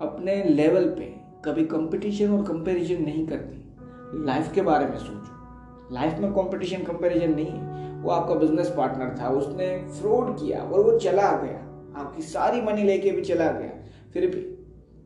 अपने 0.00 0.42
लेवल 0.44 0.84
पे 0.84 1.14
कभी 1.44 1.64
कंपटीशन 1.64 2.32
और 2.32 2.44
कंपैरिजन 2.44 3.02
नहीं 3.02 3.26
करती। 3.26 4.24
लाइफ 4.24 4.52
के 4.52 4.62
बारे 4.62 4.86
में 4.86 4.98
सोचो। 4.98 5.94
लाइफ 5.94 6.18
में 6.18 6.32
कंपटीशन 6.32 6.82
कंपैरिजन 6.82 7.34
नहीं 7.34 7.46
है। 7.46 8.00
वो 8.02 8.10
आपका 8.10 8.34
बिज़नेस 8.34 8.74
पार्टनर 8.76 9.16
था, 9.20 9.28
उसने 9.28 9.76
फ्रॉड 10.00 10.36
किया 10.36 10.62
और 10.62 10.80
वो 10.80 10.98
चला 10.98 11.30
गया। 11.32 11.58
आपकी 12.00 12.22
सारी 12.22 12.60
मनी 12.60 12.82
लेके 12.82 13.10
भी 13.10 13.22
चला 13.22 13.50
गया। 13.52 13.81
फिर 14.14 14.26
भी 14.26 14.40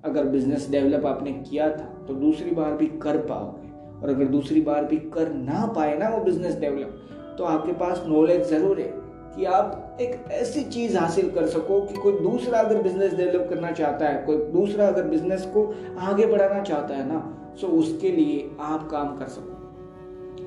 अगर 0.04 0.26
बिज़नेस 0.26 0.68
डेवलप 0.70 1.06
आपने 1.06 1.32
किया 1.32 1.68
था 1.68 1.84
तो 2.08 2.14
दूसरी 2.14 2.50
बार 2.50 2.76
भी 2.76 2.86
कर 3.02 3.16
पाओगे। 3.26 3.70
और 3.96 4.08
अगर 4.08 4.24
दूसरी 4.26 4.60
बार 4.60 4.84
भी 4.84 4.96
कर 5.14 5.32
ना 5.32 5.66
पाए 5.76 5.96
ना 5.98 6.08
वो 6.08 6.22
बिज़नेस 6.24 6.54
डेवलप 6.54 7.36
तो 7.38 7.44
आपके 7.44 7.72
पास 7.74 8.02
नॉलेज 8.06 8.48
ज़रूर 8.50 8.80
है 8.80 8.92
कि 9.36 9.44
आप 9.44 9.98
एक 10.00 10.30
ऐसी 10.32 10.62
चीज़ 10.64 10.96
हासिल 10.98 11.30
कर 11.30 11.46
सको 11.46 11.80
कि 11.80 11.94
कोई 11.94 12.18
दूसरा 12.20 12.58
अगर 12.58 12.82
बिज़नेस 12.82 13.14
डेवलप 13.14 13.46
करना 13.50 13.70
चाहता 13.72 14.08
है, 14.08 14.22
कोई 14.22 14.36
दूसरा 14.52 14.86
अगर 14.88 15.08
बिज़नेस 15.08 15.46
को 15.54 15.64
आगे 16.00 16.26
बढ़ाना 16.26 16.62
चाहता 16.62 16.94
है 16.94 17.08
ना 17.08 17.18
तो 17.60 17.68
उसके 17.74 18.10
लिए 18.10 18.50
आप 18.60 18.88
काम 18.90 19.16
कर 19.18 19.28
सको। 19.28 19.55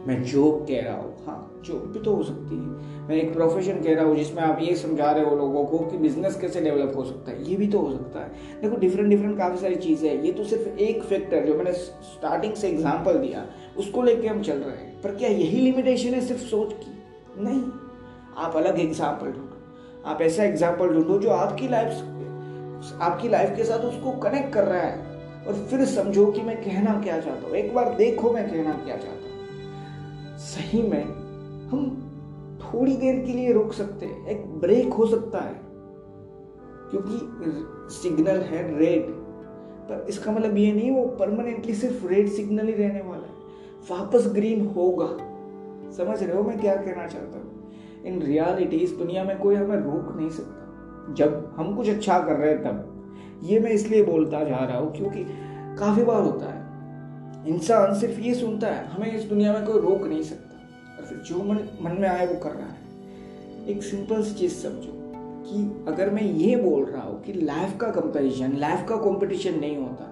मैं 0.08 0.22
जॉब 0.24 0.66
कह 0.68 0.82
रहा 0.82 0.96
हूँ। 0.96 1.16
हाँ 1.26 1.62
जॉब 1.66 1.92
भी 1.94 2.00
तो 2.00 2.14
हो 2.16 2.24
सकती 2.24 2.56
है। 2.56 3.08
मैं 3.08 3.16
एक 3.16 3.34
प्रोफेशन 3.34 3.82
कह 3.82 3.96
रहा 3.96 4.06
हूँ 4.06 4.16
जिसमें 4.16 4.42
आप 4.44 4.60
ये 4.62 4.76
समझा 4.76 5.12
रहे 5.12 5.24
हो 5.24 5.36
लोगों 5.36 5.64
को 5.66 5.78
कि 5.80 5.98
बिज़नेस 5.98 6.36
कैसे 6.42 6.62
डेवलप 6.62 6.94
हो 6.96 7.04
सकता 7.04 7.32
है। 7.32 7.50
ये 7.50 7.56
भी 7.56 7.68
तो 7.68 7.80
हो 7.80 7.92
सकता 7.92 8.20
है। 8.20 8.62
देखो 8.62 8.76
डिफरेंट 8.76 9.10
डिफरेंट 9.10 9.38
काफ़ी 9.38 9.58
सारी 9.58 9.76
चीज़ें 9.78 10.10
हैं। 10.10 10.22
ये 10.24 10.32
तो 10.32 10.44
सिर्फ़ 10.44 10.80
एक 10.80 11.04
फैक्टर 11.04 11.46
जो 11.46 11.56
मैंने 11.56 11.74
स्टार्टिंग 11.74 12.54
से 12.54 12.70
एग्ज़ाम्पल 12.70 13.18
दिया, 13.18 13.46
उसको 13.78 14.04
लेके 14.04 14.28
हम 14.28 14.42
चल 14.42 14.58
रहे 14.58 14.78
हैं। 14.78 15.02
पर 15.02 15.16
क्या 15.16 15.30
यही 15.30 15.62
लिमिटेशन 15.62 16.14
है 16.14 16.22
सिर्फ़ 16.22 16.42
सोच 16.44 16.74
की? 16.74 16.98
नहीं। 17.40 17.62
आप 18.38 18.56
अलग 18.56 18.80
एग्ज़ाम्पल 18.80 19.26
ढूंढो। 19.26 19.58
आप 20.06 20.22
ऐसा 20.22 20.44
एग्ज़ाम्पल 20.44 20.94
ढूंढो 20.94 21.20
जो 21.20 21.30
आपकी 21.32 21.68
लाइफ 21.68 22.98
आपकी 23.02 23.30
लाइफ 23.30 23.56
के 23.56 23.64
साथ 23.64 23.80
उसको 23.86 24.12
कनेक्ट 24.20 24.54
कर 24.54 24.64
रहा 24.64 24.82
है। 24.82 25.08
और 25.48 25.54
फिर 25.70 25.86
समझो 25.86 26.26
कि 26.26 26.42
मैं 26.42 26.56
कहना 26.58 27.00
क्या 27.02 27.20
चाहता 27.20 27.48
हूँ। 27.48 27.56
एक 27.56 27.74
बार 27.74 27.94
देखो 27.96 28.32
मैं 28.32 28.50
कहना 28.50 28.72
क्या 28.76 28.96
चाहता 28.98 29.24
हूँ। 29.24 29.29
सही 30.40 30.82
में 30.82 31.04
हम 31.68 32.06
थोड़ी 32.62 32.96
देर 32.98 33.26
के 33.26 33.32
लिए 33.32 33.54
रुक 33.54 33.74
सकते 33.74 34.06
हैं, 34.06 34.28
एक 34.28 34.46
ब्रेक 34.46 34.94
हो 34.94 35.06
सकता 35.06 35.40
है। 35.40 35.62
क्योंकि 36.92 37.20
सिग्नल 37.94 38.40
है 38.42 38.78
रेड 38.80 39.06
पर 39.90 40.06
इसका 40.10 40.32
मतलब 40.32 40.58
ये 40.58 40.74
नहीं, 40.74 40.92
वो 40.92 41.06
परमानेंटली 41.06 41.74
सिर्फ़ 41.74 42.08
रेड 42.08 42.30
सिग्नल 42.30 42.66
ही 42.66 42.74
रहने 42.74 43.02
वाला 43.02 43.24
है। 43.24 43.40
वापस 43.92 44.32
ग्रीन 44.34 44.68
होगा। 44.68 45.08
समझ 45.92 46.24
रहे 46.24 46.38
हो 46.38 46.44
मैं 46.44 46.60
क्या 46.60 46.76
कहना 46.76 47.08
चाहता 47.08 47.40
हूँ? 47.40 47.72
इन 48.06 48.22
रियलिटी 48.22 48.78
इस 48.78 48.92
दुनिया 48.92 49.24
में 49.24 49.38
कोई 49.40 49.56
हमें 49.56 49.78
रोक 49.78 50.16
नहीं 50.18 50.30
सकता। 50.30 51.14
जब 51.14 51.54
हम 51.58 51.76
कुछ 51.76 51.90
अच्छा 51.90 52.20
कर 52.20 52.34
रहे 52.34 52.52
हैं, 52.52 52.64
तब। 52.64 52.96
ये 53.44 53.60
मैं 53.60 53.72
इसलिए 53.72 54.04
बोलता 54.04 54.44
जा 54.44 54.58
रहा 54.58 54.78
हूँ 54.78 54.96
क्योंकि 54.96 55.26
काफ़ी 55.80 56.04
बार 56.04 56.22
होता 56.22 56.46
है। 56.46 56.59
इंसान 57.48 58.00
सिर्फ़ 58.00 58.20
ये 58.20 58.34
सुनता 58.36 58.68
है, 58.68 58.86
हमें 58.86 59.12
इस 59.14 59.24
दुनिया 59.24 59.54
में 59.54 59.66
कोई 59.66 59.82
रोक 59.82 60.04
नहीं 60.04 60.24
सकता। 60.24 60.98
और 60.98 61.06
फिर 61.06 61.18
जो 61.18 61.44
मन 61.44 61.60
मन 61.82 62.02
में 62.02 62.08
आए 62.10 62.26
वो 62.28 62.40
कर 62.40 62.52
रहा 62.52 62.68
है। 62.68 63.68
एक 63.68 63.84
सिंपल 63.84 64.24
सी 64.24 64.34
चीज़ 64.34 64.54
समझो 64.54 64.98
कि 65.46 65.86
अगर 65.88 66.10
मैं 66.10 66.24
ये 66.24 66.56
बोल 66.56 66.84
रहा 66.86 67.02
हूँ 67.02 67.22
कि 67.24 67.34
लाइफ 67.34 67.78
का 67.78 67.88
कंपैरिजन 67.92 68.58
लाइफ 68.58 68.86
का 68.90 68.96
कंपटीशन 68.96 69.60
नहीं 69.60 69.78
होता 69.78 70.06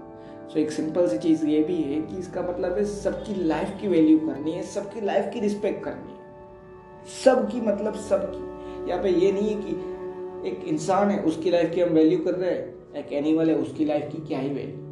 तो 0.53 0.59
एक 0.59 0.71
सिंपल 0.71 1.07
सी 1.07 1.17
चीज़ 1.17 1.45
ये 1.45 1.63
भी 1.63 1.75
है 1.75 2.01
कि 2.01 2.17
इसका 2.17 2.41
मतलब 2.41 2.77
है 2.77 2.85
सबकी 2.85 3.33
लाइफ 3.43 3.77
की 3.81 3.87
वैल्यू 3.87 4.17
करनी 4.19 4.51
है, 4.51 4.63
सबकी 4.63 5.01
लाइफ 5.01 5.29
की 5.33 5.39
रिस्पेक्ट 5.39 5.83
करनी 5.83 6.11
है। 6.11 7.13
सबकी 7.23 7.61
मतलब 7.61 7.95
सबकी। 8.09 8.89
यहाँ 8.89 9.03
पे 9.03 9.09
ये 9.09 9.31
नहीं 9.31 9.55
है 9.55 9.61
कि 9.61 10.49
एक 10.49 10.63
इंसान 10.67 11.09
है, 11.09 11.21
उसकी 11.23 11.51
लाइफ 11.51 11.73
की 11.75 11.81
हम 11.81 11.89
वैल्यू 11.89 12.19
कर 12.19 12.35
रहे 12.35 12.51
हैं, 12.51 12.93
एक 12.95 13.13
एनिमल 13.13 13.49
है, 13.49 13.55
उसकी 13.55 13.85
लाइफ 13.85 14.09
की 14.11 14.27
क्या 14.27 14.39
ही 14.39 14.49
वैल्यू 14.49 14.86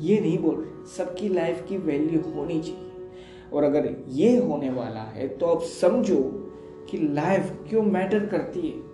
ये 0.00 0.20
नहीं 0.20 0.38
बोल 0.38 0.54
रहे, 0.56 0.86
सबकी 0.88 1.28
लाइफ 1.28 1.64
की 1.68 1.76
वैल्यू 1.78 2.20
होनी 2.32 2.60
चाहिए। 2.60 2.86
और 3.52 3.64
अगर 3.64 3.94
ये 4.10 4.36
होने 4.38 4.70
वाला 4.70 5.00
है 5.02 5.28
तो 5.28 5.46
आप 5.46 5.62
समझो 5.72 6.20
कि 6.90 6.98
लाइफ 6.98 7.52
क्यों 7.68 7.82
मैटर 7.84 8.26
करती 8.26 8.60
है। 8.60 8.86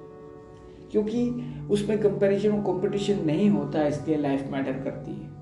क्योंकि 0.93 1.31
उसमें 1.71 1.99
कंपैरिजन 2.01 2.53
और 2.53 2.61
कंपटीशन 2.65 3.25
नहीं 3.27 3.49
होता, 3.51 3.87
इसलिए 3.87 4.17
लाइफ 4.19 4.49
मैटर 4.51 4.73
करती 4.83 5.13
है। 5.13 5.33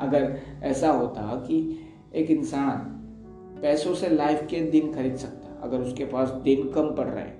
अगर 0.00 0.38
ऐसा 0.64 0.90
होता 0.90 1.22
कि 1.38 1.58
एक 2.14 2.30
इंसान 2.30 2.94
पैसों 3.62 3.94
से 3.94 4.08
लाइफ 4.08 4.46
के 4.50 4.60
दिन 4.70 4.92
खरीद 4.92 5.16
सकता, 5.16 5.60
अगर 5.62 5.80
उसके 5.80 6.04
पास 6.06 6.28
दिन 6.44 6.70
कम 6.72 6.94
पड़ 6.96 7.06
रहे 7.06 7.36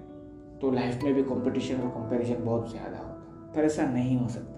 तो 0.60 0.70
लाइफ 0.70 1.02
में 1.04 1.12
भी 1.14 1.22
कंपटीशन 1.25 1.75
और 1.76 1.88
कंपैरिजन 1.90 2.44
बहुत 2.44 2.70
ज़्यादा 2.70 2.98
होता 2.98 3.52
पर 3.54 3.64
ऐसा 3.64 3.87
नहीं 3.87 4.16
हो 4.18 4.28
सकता। 4.28 4.58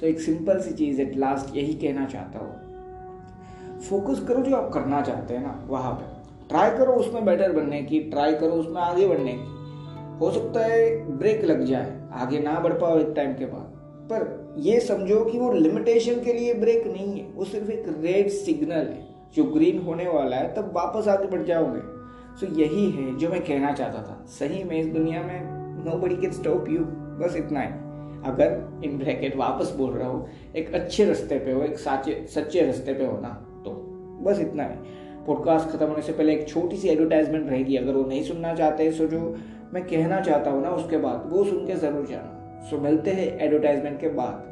सो 0.00 0.06
एक 0.06 0.20
सिंपल 0.20 0.60
सी 0.60 0.70
चीज़ 0.72 1.00
एट 1.02 1.16
लास्ट 1.16 1.56
यही 1.56 1.74
कहना 1.74 2.04
चाहता 2.04 2.38
हूँ। 2.38 3.80
फोकस 3.80 4.20
करो 4.20 4.42
जो 4.42 4.56
आप 4.56 4.72
करना 4.72 5.00
चाहते 5.00 5.34
हैं 5.34 5.42
ना 5.42 5.64
वहाँ 5.68 5.92
पे। 5.92 6.20
ट्राई 6.48 6.70
करो 6.70 6.92
उसमें 6.92 7.24
बेटर 7.24 7.52
बनने 7.52 7.82
की 7.82 8.00
ट्राई 8.00 8.34
करो 8.34 8.50
उसमें 8.50 8.82
आगे 8.82 9.06
बढ़ने 9.06 9.32
की। 9.32 10.18
हो 10.18 10.30
सकता 10.30 10.60
है 10.60 11.12
ब्रेक 11.18 11.44
लग 11.44 11.64
जाए 11.64 12.08
आगे 12.12 12.38
ना 12.38 12.60
बढ़ 12.60 12.72
पाओ 12.72 12.98
एक 12.98 13.12
टाइम 13.16 13.32
के 13.32 13.44
बाद। 13.44 13.62
पर 14.12 14.54
ये 14.58 14.80
समझो 14.80 15.24
कि 15.24 15.38
वो 15.38 15.52
लिमिटेशन 15.52 16.14
के 16.14 16.32
लिए 16.32 16.54
ब्रेक 16.54 16.86
नहीं 16.86 17.20
है। 17.20 17.30
वो 17.30 17.44
सिर्फ़ 17.44 17.70
एक 17.70 17.84
रेड 17.88 18.28
सिग्नल 18.28 18.88
है 18.88 19.08
जो 19.34 19.44
ग्रीन 19.44 19.82
होने 19.82 20.08
वाला 20.08 20.36
है 20.36 20.54
तब 20.54 20.72
वापस 20.76 21.08
आगे 21.08 21.28
बढ़ 21.28 21.42
जाओगे। 21.42 21.80
सो 22.40 22.46
so, 22.46 22.58
यही 22.58 22.90
है 22.90 23.18
जो 23.18 23.28
मैं 23.28 23.44
कहना 23.44 23.72
चाहता 23.72 24.02
था। 24.02 24.26
सही 24.28 24.64
में 24.64 24.80
इस 24.80 24.86
दुनिया 24.86 25.22
में 25.22 25.40
नो 25.84 25.98
बड़ी 25.98 26.16
कैन 26.16 26.32
स्टॉप 26.32 26.68
यू 26.68 26.80
बस 27.20 27.36
इतना 27.36 27.60
है। 27.60 27.89
अगर 28.26 28.80
इन 28.84 28.98
ब्रैकेट 28.98 29.36
वापस 29.36 29.74
बोल 29.76 29.92
रहा 29.92 30.08
हो, 30.08 30.26
एक 30.56 30.74
अच्छे 30.74 31.04
रास्ते 31.04 31.38
पे 31.38 31.52
हो, 31.52 31.62
एक 31.62 31.78
साचे, 31.78 32.24
सच्चे 32.34 32.66
रास्ते 32.66 32.94
पे 32.94 33.06
हो 33.06 33.16
ना 33.20 33.28
तो 33.64 33.70
बस 34.22 34.40
इतना 34.40 34.62
है। 34.62 34.98
पॉडकास्ट 35.26 35.68
खत्म 35.68 35.86
होने 35.86 36.02
से 36.02 36.12
पहले 36.12 36.34
एक 36.34 36.48
छोटी 36.48 36.76
सी 36.76 36.88
एडवर्टाइजमेंट 36.88 37.48
रहेगी, 37.50 37.76
अगर 37.76 37.92
वो 37.92 38.04
नहीं 38.04 38.22
सुनना 38.22 38.54
चाहते, 38.54 38.90
सो 38.92 39.06
जो 39.06 39.20
मैं 39.74 39.82
कहना 39.84 40.20
चाहता 40.20 40.50
हूँ 40.50 40.62
ना, 40.62 40.70
उसके 40.70 40.96
बाद, 40.96 41.28
वो 41.32 41.44
सुन 41.44 41.66
के 41.66 41.74
ज़रूर 41.76 42.06
जाना। 42.06 42.66
सो 42.70 42.78
मिलते 42.78 43.10
हैं 43.10 43.26
एडवर्टाइजमेंट 43.38 44.00
के 44.00 44.08
बाद। 44.08 44.48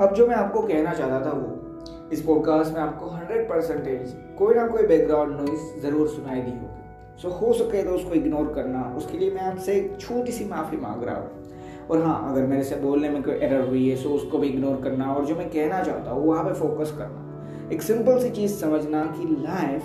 अब 0.00 0.14
जो 0.14 0.26
मैं 0.26 0.34
आपको 0.34 0.60
कहना 0.62 0.92
चाहता 0.94 1.20
था 1.26 1.32
वो 1.32 1.71
इस 2.12 2.22
पॉडकास्ट 2.22 2.72
में 2.72 2.80
आपको 2.80 3.06
100 3.08 3.48
परसेंटेज 3.48 4.14
कोई 4.38 4.54
ना 4.54 4.66
कोई 4.66 4.86
बैकग्राउंड 4.86 5.36
नॉइस 5.36 5.82
ज़रूर 5.82 6.08
सुनाई 6.08 6.40
दी 6.40 6.50
होगी। 6.50 7.20
सो 7.22 7.28
हो 7.30 7.52
सके 7.52 7.82
तो 7.82 7.90
उसको 7.90 8.14
इग्नोर 8.14 8.52
करना। 8.54 8.82
उसके 8.96 9.18
लिए 9.18 9.30
मैं 9.30 9.42
आपसे 9.42 9.72
एक 9.72 9.96
छोटी 10.00 10.32
सी 10.32 10.44
माफ़ी 10.44 10.76
मांग 10.76 11.02
रहा 11.04 11.16
हूँ। 11.16 11.88
और 11.90 12.02
हाँ 12.02 12.32
अगर 12.32 12.46
मेरे 12.46 12.64
से 12.64 12.76
बोलने 12.76 13.08
में 13.08 13.22
कोई 13.22 13.34
एरर 13.34 13.66
हुई 13.68 13.88
है 13.88 13.96
सो 13.96 14.10
उसको 14.10 14.38
भी 14.38 14.48
इग्नोर 14.48 14.80
करना। 14.82 15.12
और 15.14 15.24
जो 15.24 15.36
मैं 15.36 15.48
कहना 15.50 15.82
चाहता 15.82 16.10
हूँ, 16.10 16.26
वहाँ 16.26 16.44
पे 16.44 16.52
फोकस 16.52 16.94
करना। 16.98 17.68
एक 17.72 17.82
सिंपल 17.82 18.18
सी 18.18 18.30
चीज़ 18.30 18.54
समझना 18.54 19.04
कि 19.18 19.26
लाइफ 19.42 19.82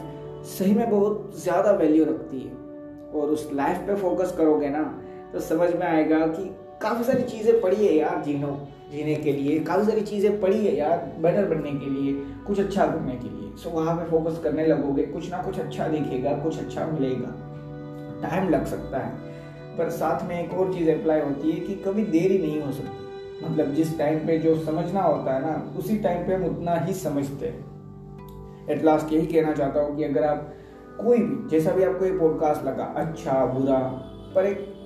सही 0.48 0.74
में 0.74 0.90
बहुत 0.90 1.42
ज़्यादा 1.44 1.72
वैल्यू 1.72 2.06
रखती 2.06 2.40
है। 2.40 2.56
और 3.12 3.30
उस 3.30 3.50
लाइफ 3.54 3.78
पे 3.88 3.96
फोकस 3.96 4.36
करोगे 4.38 4.70
ना 4.70 4.84
तो 5.34 5.40
समझ 5.40 5.70
में 5.74 5.86
आएगा 5.88 6.26
कि 6.28 6.44
काफ़ी 6.82 7.04
सारी 7.04 7.24
चीज़ें 7.24 7.62
पड़ी 7.62 7.88
है 7.88 7.96
यार 7.96 8.24
जीनो, 8.24 8.68
जीने 8.92 9.16
के 9.16 9.32
लिए। 9.32 9.60
काफ़ी 9.60 9.86
सारी 9.86 10.02
चीज़ें 10.02 10.42
पड़ी 10.42 10.66
है 10.66 10.76
यार 10.76 11.16
बेटर 11.20 11.46
बनने 11.46 11.72
के 11.72 11.90
लिए, 11.90 12.14
कुछ 12.48 12.60
अच्छा 12.60 12.86
करने 12.86 13.16
के 13.16 13.30
लिए। 13.30 13.56
सो 13.56 13.70
वहाँ 13.70 13.96
पे 13.96 14.10
फोकस 14.10 14.40
करने 14.40 14.66
लगोगे, 14.66 15.04
कुछ 15.04 15.32
ना 15.32 15.42
कुछ 15.42 15.60
अच्छा 15.60 15.88
दिखेगा, 15.88 16.32
कुछ 16.32 16.60
अच्छा 16.60 16.86
मिलेगा। 16.86 17.34
टाइम 18.22 18.50
लग 18.50 18.66
सकता 18.66 18.98
है। 18.98 19.12
पर 19.78 19.90
साथ 19.90 20.30
में 20.30 20.46
एक 20.46 20.54
और 20.54 20.74
चीज़ 20.74 20.92
अप्लाई 20.92 21.22
होती 21.22 21.52
है 21.52 21.60
कि 21.60 21.76
कभी 21.76 22.04
देरी 22.04 22.38
नहीं 22.38 22.62
हो 22.62 22.72
सकती। 22.72 23.46
मतलब 23.46 23.74
जिस 23.74 23.98
टाइम 23.98 24.20
पे 24.20 24.38
जो 24.38 24.56
समझना 24.56 25.02
होता 25.02 25.34
है 25.34 25.42
ना, 25.42 25.74
उसी 25.78 25.98
टाइम 25.98 26.28
पे 26.28 26.34
हम 26.34 26.46
उतना 26.46 26.76
ही 26.76 26.94
समझते 26.94 27.48
हैं। 27.48 27.78
एट 28.70 28.84
लास्ट 28.84 29.14
यही 29.14 29.26
कहना 29.26 29.54
चाहता 29.54 29.80
हूँ 29.80 29.98
कि 29.98 30.04
अगर 30.04 30.24
आप 30.24 30.54
कोई 31.02 31.18
भी, 31.18 31.50
जैसा 31.50 31.72
भी 31.72 31.84
आपको 31.84 32.06
ये 32.06 32.18
पॉडकास्ट 32.18 32.66
लगा 32.66 32.84
अच्छा 32.84 33.46
बुरा, 33.46 33.80
पर 34.36 34.46
एक 34.46 34.77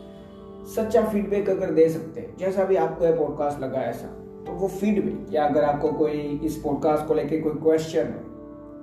सच्चा 0.67 1.01
फीडबैक 1.03 1.49
अगर 1.49 1.71
दे 1.73 1.87
सकते 1.89 2.21
हैं। 2.21 2.35
जैसा 2.37 2.63
भी 2.63 2.75
आपको 2.77 3.05
ये 3.05 3.13
पॉडकास्ट 3.13 3.59
लगा 3.59 3.81
ऐसा 3.83 4.07
तो 4.45 4.53
वो 4.53 4.67
फीडबैक 4.69 5.33
या 5.33 5.45
अगर 5.45 5.63
आपको 5.63 5.91
कोई 5.93 6.19
इस 6.45 6.55
पॉडकास्ट 6.57 7.07
को 7.07 7.13
लेके 7.13 7.39
कोई 7.39 7.61
क्वेश्चन 7.61 7.99
है 7.99 8.23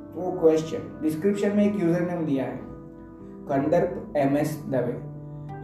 तो 0.09 0.21
वो 0.21 0.31
क्वेश्चन 0.41 0.91
डिस्क्रिप्शन 1.03 1.57
में 1.57 1.65
एक 1.65 1.81
यूज़र 1.83 2.01
नेम 2.03 2.25
दिया 2.27 2.45
है। 2.45 2.57
Kandarp 3.49 4.17
M 4.17 4.37
S 4.37 4.59
Dave. 4.69 4.97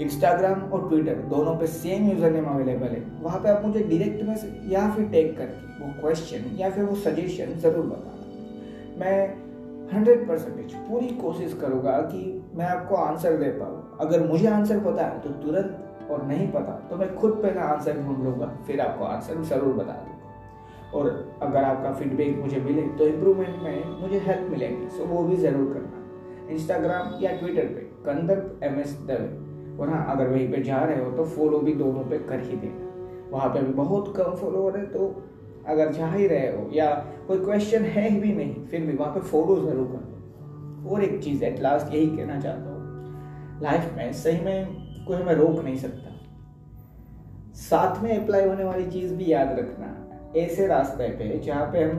Instagram 0.02 0.62
और 0.72 0.88
ट्विटर 0.88 1.14
दोनों 1.30 1.54
पे 1.56 1.66
सेम 1.68 2.08
यूज़र 2.10 2.30
नेम 2.32 2.44
अवेलेबल 2.46 2.86
है। 2.88 3.02
वहाँ 3.22 3.40
पे 3.40 3.48
आप 3.48 3.64
मुझे 3.64 3.80
डायरेक्ट 3.80 4.22
में 4.24 4.70
या 4.70 4.88
फिर 4.90 5.08
टैग 5.08 5.36
करके 5.36 5.84
वो 5.84 5.92
क्वेश्चन 6.00 6.56
या 6.58 6.70
फिर 6.70 6.84
वो 6.84 6.94
सजेशन 7.00 7.58
ज़रूर 7.60 7.86
बताना। 7.86 8.98
मैं 8.98 9.16
हंड्रेड 9.92 10.26
परसेंटेज 10.28 10.74
पूरी 10.88 11.08
कोशिश 11.16 11.56
करूँगा 11.60 11.92
कि 12.04 12.22
मैं 12.54 12.66
आपको 12.66 12.94
आंसर 12.96 13.36
दे 13.36 13.50
पाऊँ। 13.52 13.98
अगर 14.00 14.26
मुझे 14.28 14.46
आंसर 14.48 14.80
पता 14.82 15.06
है 15.06 15.20
तो 15.20 15.30
तुरंत 15.42 15.93
और 16.10 16.22
नहीं 16.26 16.48
पता 16.52 16.72
तो 16.88 16.96
मैं 16.96 17.14
खुद 17.16 17.32
पहले 17.42 17.60
आंसर 17.62 18.00
ढूंढ 18.00 18.24
लूँगा, 18.24 18.46
फिर 18.66 18.80
आपको 18.80 19.04
आंसर 19.06 19.42
ज़रूर 19.44 19.74
बता 19.74 19.92
दूँगा। 19.94 20.12
और 20.94 21.38
अगर 21.42 21.64
आपका 21.64 21.92
फीडबैक 21.94 22.38
मुझे 22.38 22.60
मिले 22.60 22.82
तो 22.98 23.06
इम्प्रूवमेंट 23.06 23.62
में 23.62 24.00
मुझे 24.00 24.18
हेल्प 24.26 24.50
मिलेगी 24.50 24.88
सो 24.88 25.04
वो 25.06 25.22
भी 25.24 25.36
ज़रूर 25.38 25.72
करना। 25.72 26.52
इंस्टाग्राम 26.52 27.18
या 27.22 27.36
ट्विटर 27.36 27.66
पे 27.66 27.80
कंदप 28.06 28.64
एम 28.64 28.78
एस 28.80 28.96
दवे 29.06 29.76
और 29.78 29.90
हाँ 29.90 30.04
अगर 30.10 30.28
वहीं 30.28 30.50
पे 30.52 30.62
जा 30.62 30.78
रहे 30.80 31.04
हो 31.04 31.10
तो 31.12 31.24
फॉलो 31.26 31.58
भी 31.60 31.72
दोनों 31.74 32.04
पे 32.04 32.18
कर 32.28 32.40
ही 32.40 32.56
देना। 32.56 33.30
वहाँ 33.30 33.48
पे 33.50 33.60
भी 33.60 33.72
बहुत 33.74 34.12
कम 34.16 34.34
फॉलोअर 34.36 34.76
है 34.78 34.84
तो 34.86 35.14
अगर 35.68 35.92
जा 35.92 36.06
ही 36.08 36.26
रहे 36.26 36.46
हो, 36.48 36.68
या 36.72 36.88
कोई 37.28 37.38
क्वेश्चन 37.40 37.84
है 37.84 38.08
ही 38.08 38.18
भी 38.20 38.32
नहीं, 38.34 38.64
फिर 38.66 38.80
भी 38.80 38.96
वहाँ 38.96 39.12
पे 39.14 39.20
फॉलो 39.22 39.56
ज़रूर 39.60 39.86
कर 39.86 39.98
दो 39.98 40.90
और 40.90 41.04
एक 41.04 41.22
चीज़ 41.22 41.44
एट 41.44 41.60
लास्ट 41.60 41.94
यही 41.94 42.06
कहना 42.16 42.40
चाहता 42.40 42.70
हूँ 42.70 43.60
लाइफ 43.62 43.92
में 43.96 44.12
सही 44.14 44.40
में 44.44 44.83
कोई 45.06 45.16
हमें 45.16 45.34
रोक 45.34 45.64
नहीं 45.64 45.76
सकता। 45.76 46.10
साथ 47.54 48.02
में 48.02 48.22
अप्लाई 48.22 48.48
होने 48.48 48.64
वाली 48.64 48.90
चीज़ 48.90 49.14
भी 49.14 49.32
याद 49.32 49.48
रखना। 49.48 50.00
ऐसे 50.36 50.66
रास्ते 50.66 51.08
पे 51.08 51.38
जहाँ 51.38 51.72
पे 51.72 51.84
हम 51.84 51.98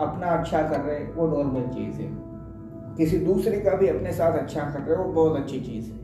अपना 0.00 0.26
अच्छा 0.26 0.62
कर 0.68 0.80
रहे 0.80 0.98
हैं, 0.98 1.14
वो 1.14 1.26
नॉर्मल 1.28 1.62
चीज़ 1.62 1.96
है। 1.96 2.08
किसी 2.96 3.18
दूसरे 3.18 3.60
का 3.60 3.74
भी 3.74 3.88
अपने 3.88 4.12
साथ 4.12 4.38
अच्छा 4.38 4.60
कर 4.60 4.80
रहे 4.80 4.96
हो, 4.96 5.04
वो 5.04 5.12
बहुत 5.12 5.36
अच्छी 5.36 5.60
चीज़ 5.60 5.90
है। 5.90 5.96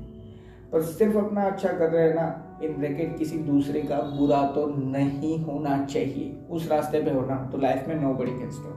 पर 0.72 0.82
सिर्फ़ 0.82 1.16
अपना 1.16 1.42
अच्छा 1.42 1.68
कर 1.68 1.90
रहे 1.90 2.08
हैं 2.08 2.14
ना 2.14 2.58
इन 2.62 2.72
ब्रैकेट 2.72 3.18
किसी 3.18 3.38
दूसरे 3.38 3.82
का 3.82 3.98
बुरा 3.98 4.42
तो 4.42 4.66
नहीं 4.66 5.44
होना 5.44 5.84
चाहिए। 5.84 6.46
उस 6.50 6.70
रास्ते 6.70 7.02
पे 7.02 7.10
होना 7.10 7.48
तो 7.52 7.58
लाइफ 7.58 7.88
में 7.88 7.94
नो 7.94 8.14
बड़ी 8.14 8.30
कैन 8.30 8.50
स्टॉप 8.50 8.74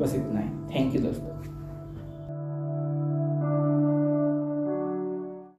बस 0.00 0.14
इतना 0.14 0.40
ही। 0.40 0.48
थैंक 0.48 0.94
यू 0.94 1.00
दोस्तों। 1.00 1.53